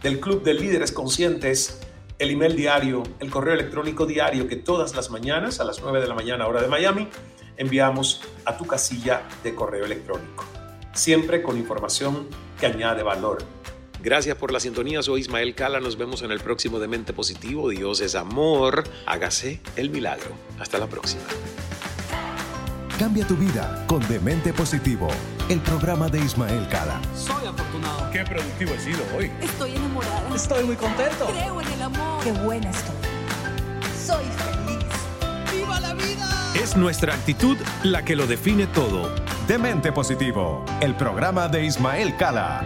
del 0.03 0.19
Club 0.19 0.43
de 0.43 0.53
Líderes 0.53 0.91
Conscientes, 0.91 1.81
el 2.19 2.29
email 2.29 2.55
diario, 2.55 3.01
el 3.19 3.31
correo 3.31 3.55
electrónico 3.55 4.05
diario 4.05 4.47
que 4.47 4.55
todas 4.55 4.95
las 4.95 5.09
mañanas 5.09 5.59
a 5.59 5.63
las 5.63 5.81
9 5.81 5.99
de 5.99 6.07
la 6.07 6.13
mañana 6.13 6.45
hora 6.45 6.61
de 6.61 6.67
Miami 6.67 7.07
enviamos 7.57 8.21
a 8.45 8.55
tu 8.55 8.65
casilla 8.67 9.23
de 9.43 9.55
correo 9.55 9.85
electrónico, 9.85 10.45
siempre 10.93 11.41
con 11.41 11.57
información 11.57 12.27
que 12.59 12.67
añade 12.67 13.01
valor 13.01 13.39
Gracias 14.03 14.35
por 14.35 14.51
la 14.51 14.59
sintonía, 14.59 15.01
soy 15.01 15.21
Ismael 15.21 15.55
Cala, 15.55 15.79
nos 15.79 15.97
vemos 15.97 16.23
en 16.23 16.31
el 16.31 16.41
próximo 16.41 16.77
de 16.77 16.89
Mente 16.89 17.13
Positivo, 17.13 17.69
Dios 17.69 18.01
es 18.01 18.15
amor, 18.15 18.83
hágase 19.05 19.61
el 19.77 19.89
milagro. 19.91 20.31
Hasta 20.59 20.77
la 20.77 20.87
próxima. 20.87 21.23
Cambia 22.99 23.25
tu 23.25 23.37
vida 23.37 23.85
con 23.87 24.05
Demente 24.09 24.51
Positivo, 24.51 25.07
el 25.47 25.61
programa 25.61 26.09
de 26.09 26.19
Ismael 26.19 26.67
Cala. 26.67 26.99
Soy 27.15 27.47
afortunado. 27.47 28.11
Qué 28.11 28.25
productivo 28.25 28.73
he 28.73 28.79
sido 28.79 28.99
hoy. 29.17 29.31
Estoy 29.41 29.73
enamorada. 29.73 30.35
Estoy 30.35 30.65
muy 30.65 30.75
contento. 30.75 31.25
Creo 31.27 31.61
en 31.61 31.71
el 31.71 31.81
amor. 31.83 32.23
Qué 32.25 32.33
buena 32.33 32.71
estoy. 32.71 32.95
Soy 34.05 34.25
feliz. 34.25 34.83
Es 36.61 36.75
nuestra 36.75 37.13
actitud 37.13 37.55
la 37.83 38.03
que 38.03 38.17
lo 38.17 38.27
define 38.27 38.67
todo. 38.67 39.15
Demente 39.47 39.93
Positivo, 39.93 40.65
el 40.81 40.93
programa 40.93 41.47
de 41.47 41.63
Ismael 41.63 42.17
Cala. 42.17 42.65